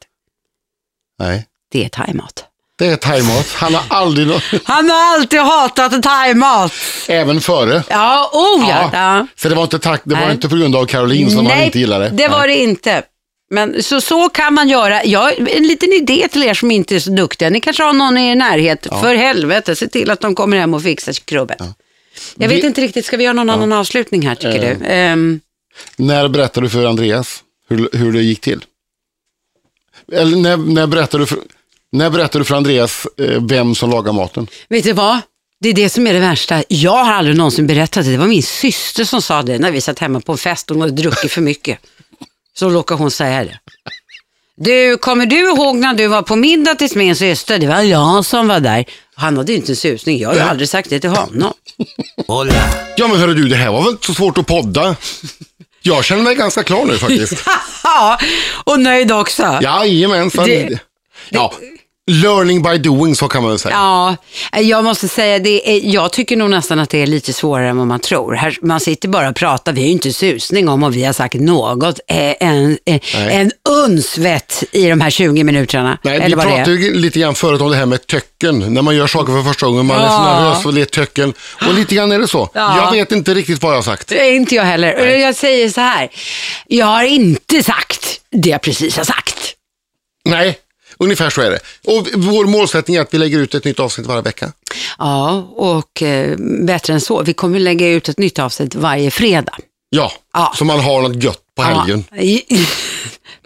Nej, 1.21 1.45
Det 1.71 1.85
är 1.85 1.89
thaimat. 1.89 2.43
det 2.79 2.87
är 2.87 2.95
thaimat. 2.95 3.47
Han 3.55 3.73
har 3.75 3.83
aldrig 3.97 4.27
Han 4.63 4.89
har 4.89 5.13
alltid 5.15 5.39
hatat 5.39 6.03
thaimat. 6.03 6.73
även 7.07 7.41
före. 7.41 7.83
Ja, 7.89 8.29
oh 8.33 8.69
ja. 8.69 8.89
ja. 8.93 9.27
Så 9.35 9.49
det 9.49 9.55
var 9.55 9.63
inte, 9.63 9.79
tack, 9.79 10.01
det 10.05 10.15
var 10.15 10.21
Nej. 10.21 10.31
inte 10.31 10.49
på 10.49 10.55
grund 10.55 10.75
av 10.75 10.85
Caroline 10.85 11.31
som 11.31 11.45
han 11.45 11.61
inte 11.63 11.79
gillade. 11.79 12.09
det 12.09 12.27
var 12.27 12.47
det 12.47 12.55
inte. 12.55 13.03
Men 13.53 13.83
så, 13.83 14.01
så 14.01 14.29
kan 14.29 14.53
man 14.53 14.69
göra. 14.69 15.05
Ja, 15.05 15.31
en 15.31 15.63
liten 15.67 15.93
idé 15.93 16.27
till 16.31 16.43
er 16.43 16.53
som 16.53 16.71
inte 16.71 16.95
är 16.95 16.99
så 16.99 17.11
duktiga. 17.11 17.49
Ni 17.49 17.59
kanske 17.59 17.83
har 17.83 17.93
någon 17.93 18.17
i 18.17 18.29
er 18.31 18.35
närhet. 18.35 18.87
För 19.01 19.15
helvete, 19.15 19.75
se 19.75 19.87
till 19.87 20.11
att 20.11 20.21
de 20.21 20.35
kommer 20.35 20.57
hem 20.59 20.73
och 20.73 20.83
fixar 20.83 21.13
krubbet. 21.13 21.57
Jag 22.37 22.49
vet 22.49 22.63
Vi- 22.63 22.67
inte 22.67 22.81
riktigt, 22.81 23.05
ska 23.05 23.17
vi 23.17 23.23
göra 23.23 23.33
någon 23.33 23.49
annan 23.49 23.71
avslutning 23.71 24.27
här 24.27 24.35
tycker 24.35 24.59
du? 24.79 24.85
Ehm, 24.85 25.39
När 25.97 26.27
berättade 26.27 26.65
du 26.65 26.69
för 26.69 26.85
Andreas 26.85 27.43
hur, 27.69 27.89
hur 27.93 28.11
det 28.13 28.21
gick 28.21 28.41
till? 28.41 28.65
Eller 30.11 30.37
när, 30.37 30.57
när, 30.57 30.87
berättade 30.87 31.23
du 31.23 31.27
för, 31.27 31.39
när 31.91 32.09
berättade 32.09 32.39
du 32.39 32.45
för 32.45 32.55
Andreas 32.55 33.07
eh, 33.17 33.41
vem 33.49 33.75
som 33.75 33.89
lagar 33.89 34.13
maten? 34.13 34.47
vet 34.69 34.83
du 34.83 34.93
vad? 34.93 35.19
Det 35.61 35.69
är 35.69 35.73
det 35.73 35.89
som 35.89 36.07
är 36.07 36.13
det 36.13 36.19
värsta. 36.19 36.63
Jag 36.67 37.03
har 37.03 37.13
aldrig 37.13 37.37
någonsin 37.37 37.67
berättat 37.67 38.05
det. 38.05 38.11
Det 38.11 38.17
var 38.17 38.27
min 38.27 38.43
syster 38.43 39.03
som 39.03 39.21
sa 39.21 39.41
det 39.41 39.59
när 39.59 39.71
vi 39.71 39.81
satt 39.81 39.99
hemma 39.99 40.21
på 40.21 40.31
en 40.31 40.37
fest 40.37 40.71
och 40.71 40.75
hon 40.75 40.81
hade 40.81 40.93
druckit 40.93 41.31
för 41.31 41.41
mycket. 41.41 41.79
Så 42.57 42.69
råkade 42.69 43.01
hon 43.01 43.11
säga 43.11 43.43
det. 43.43 43.59
Du, 44.57 44.97
kommer 44.97 45.25
du 45.25 45.49
ihåg 45.49 45.75
när 45.75 45.93
du 45.93 46.07
var 46.07 46.21
på 46.21 46.35
middag 46.35 46.75
till 46.75 46.89
min 46.95 47.15
syster? 47.15 47.59
Det 47.59 47.67
var 47.67 47.81
jag 47.81 48.25
som 48.25 48.47
var 48.47 48.59
där. 48.59 48.85
Han 49.15 49.37
hade 49.37 49.51
ju 49.51 49.57
inte 49.57 49.71
en 49.71 49.75
susning. 49.75 50.19
Jag 50.19 50.29
har 50.29 50.35
ju 50.35 50.41
aldrig 50.41 50.69
sagt 50.69 50.89
det 50.89 50.99
till 50.99 51.09
honom. 51.09 51.53
Ja 52.97 53.07
men 53.07 53.17
hörru 53.17 53.33
du, 53.33 53.49
det 53.49 53.55
här 53.55 53.71
var 53.71 53.83
väl 53.83 53.91
inte 53.91 54.05
så 54.05 54.13
svårt 54.13 54.37
att 54.37 54.47
podda? 54.47 54.95
Jag 55.81 56.05
känner 56.05 56.23
mig 56.23 56.35
ganska 56.35 56.63
klar 56.63 56.85
nu 56.85 56.97
faktiskt. 56.97 57.33
Ja, 57.83 58.19
och 58.63 58.79
nöjd 58.79 59.11
också. 59.11 59.59
Jajamensan. 59.61 60.45
Det- 60.45 60.79
Ja, 61.29 61.53
learning 62.11 62.61
by 62.61 62.77
doing, 62.77 63.15
så 63.15 63.27
kan 63.27 63.41
man 63.41 63.51
väl 63.51 63.59
säga. 63.59 63.75
Ja, 63.75 64.15
jag 64.61 64.83
måste 64.83 65.07
säga, 65.07 65.39
det 65.39 65.69
är, 65.75 65.93
jag 65.93 66.11
tycker 66.11 66.35
nog 66.37 66.49
nästan 66.49 66.79
att 66.79 66.89
det 66.89 67.01
är 67.01 67.07
lite 67.07 67.33
svårare 67.33 67.69
än 67.69 67.77
vad 67.77 67.87
man 67.87 67.99
tror. 67.99 68.33
Här, 68.33 68.57
man 68.61 68.79
sitter 68.79 69.09
bara 69.09 69.29
och 69.29 69.35
pratar, 69.35 69.73
vi 69.73 69.81
har 69.81 69.85
ju 69.85 69.91
inte 69.91 70.13
susning 70.13 70.69
om 70.69 70.83
och 70.83 70.95
vi 70.95 71.03
har 71.03 71.13
sagt 71.13 71.33
något, 71.33 71.99
eh, 72.07 72.33
en, 72.39 72.71
eh, 72.85 73.01
Nej. 73.13 73.35
en 73.35 73.51
unsvett 73.69 74.63
i 74.71 74.87
de 74.89 75.01
här 75.01 75.09
20 75.09 75.43
minuterna. 75.43 75.97
Nej, 76.03 76.19
vi 76.19 76.25
eller 76.25 76.37
vad 76.37 76.45
det 76.47 76.51
pratade 76.51 76.77
ju 76.77 76.93
lite 76.93 77.19
grann 77.19 77.35
förut 77.35 77.61
om 77.61 77.69
det 77.71 77.77
här 77.77 77.85
med 77.85 78.07
töcken. 78.07 78.73
När 78.73 78.81
man 78.81 78.95
gör 78.95 79.07
saker 79.07 79.33
för 79.33 79.49
första 79.49 79.65
gången, 79.65 79.85
man 79.85 79.97
är 80.01 80.07
så 80.07 80.13
Ja. 80.13 80.39
nervös 80.39 80.65
och 80.65 80.73
det 80.73 80.81
är 80.81 80.85
töcken. 80.85 81.33
Och 81.67 81.73
lite 81.73 81.95
grann 81.95 82.11
är 82.11 82.19
det 82.19 82.27
så. 82.27 82.49
Ja. 82.53 82.77
Jag 82.85 82.91
vet 82.91 83.11
inte 83.11 83.33
riktigt 83.33 83.61
vad 83.63 83.71
jag 83.71 83.77
har 83.77 83.83
sagt. 83.83 84.07
Det 84.07 84.27
är 84.29 84.33
inte 84.33 84.55
jag 84.55 84.63
heller. 84.63 84.99
Och 84.99 85.07
Jag 85.19 85.35
säger 85.35 85.69
så 85.69 85.81
här, 85.81 86.09
jag 86.67 86.85
har 86.85 87.03
inte 87.03 87.63
sagt 87.63 88.19
det 88.31 88.49
jag 88.49 88.61
precis 88.61 88.97
har 88.97 89.03
sagt. 89.03 89.35
Nej, 90.25 90.57
ungefär 91.03 91.29
så 91.29 91.41
är 91.41 91.51
det. 91.51 91.59
Och 91.87 92.07
vår 92.15 92.45
målsättning 92.45 92.97
är 92.97 93.01
att 93.01 93.13
vi 93.13 93.17
lägger 93.17 93.39
ut 93.39 93.55
ett 93.55 93.65
nytt 93.65 93.79
avsnitt 93.79 94.07
varje 94.07 94.21
vecka. 94.21 94.51
Ja, 94.97 95.31
och 95.55 96.01
eh, 96.03 96.37
bättre 96.65 96.93
än 96.93 97.01
så, 97.01 97.23
vi 97.23 97.33
kommer 97.33 97.59
lägga 97.59 97.87
ut 97.87 98.09
ett 98.09 98.17
nytt 98.19 98.39
avsnitt 98.39 98.75
varje 98.75 99.11
fredag. 99.11 99.57
Ja, 99.89 100.11
Ja. 100.33 100.53
så 100.57 100.65
man 100.65 100.79
har 100.79 101.01
något 101.01 101.23
gött 101.23 101.39
på 101.55 101.61
helgen. 101.63 102.03
Ja, 102.11 102.57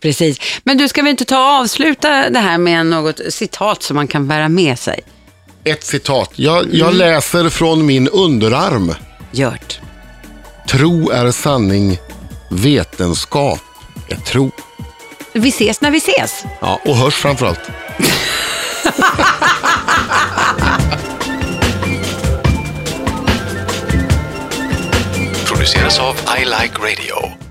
Precis. 0.02 0.38
Men 0.64 0.78
du, 0.78 0.88
ska 0.88 1.02
vi 1.02 1.10
inte 1.10 1.26
ta 1.26 1.38
och 1.38 1.62
avsluta 1.62 2.30
det 2.30 2.40
här 2.40 2.58
med 2.58 2.86
något 2.86 3.20
citat 3.30 3.84
som 3.84 3.96
man 3.96 4.08
kan 4.08 4.28
bära 4.28 4.50
med 4.50 4.80
sig? 4.80 5.00
Ett 5.64 5.84
citat. 5.84 6.32
Jag, 6.36 6.66
jag 6.74 6.88
Mm. 6.88 6.98
läser 6.98 7.50
från 7.50 7.86
min 7.86 8.08
underarm. 8.10 8.94
Gjort. 9.32 9.80
Tro 10.70 11.10
är 11.10 11.32
sanning, 11.32 11.98
vetenskap 12.50 13.60
är 14.10 14.16
tro. 14.16 14.52
Vi 15.38 15.50
ses 15.50 15.82
när 15.82 15.92
vi 15.92 15.98
ses. 15.98 16.46
Ja, 16.62 16.80
och 16.86 16.96
hörs 16.96 17.16
framförallt. 17.16 17.72
produceras 25.66 26.00
av 26.00 26.16
I 26.38 26.46
Like 26.46 26.78
Radio. 26.80 27.45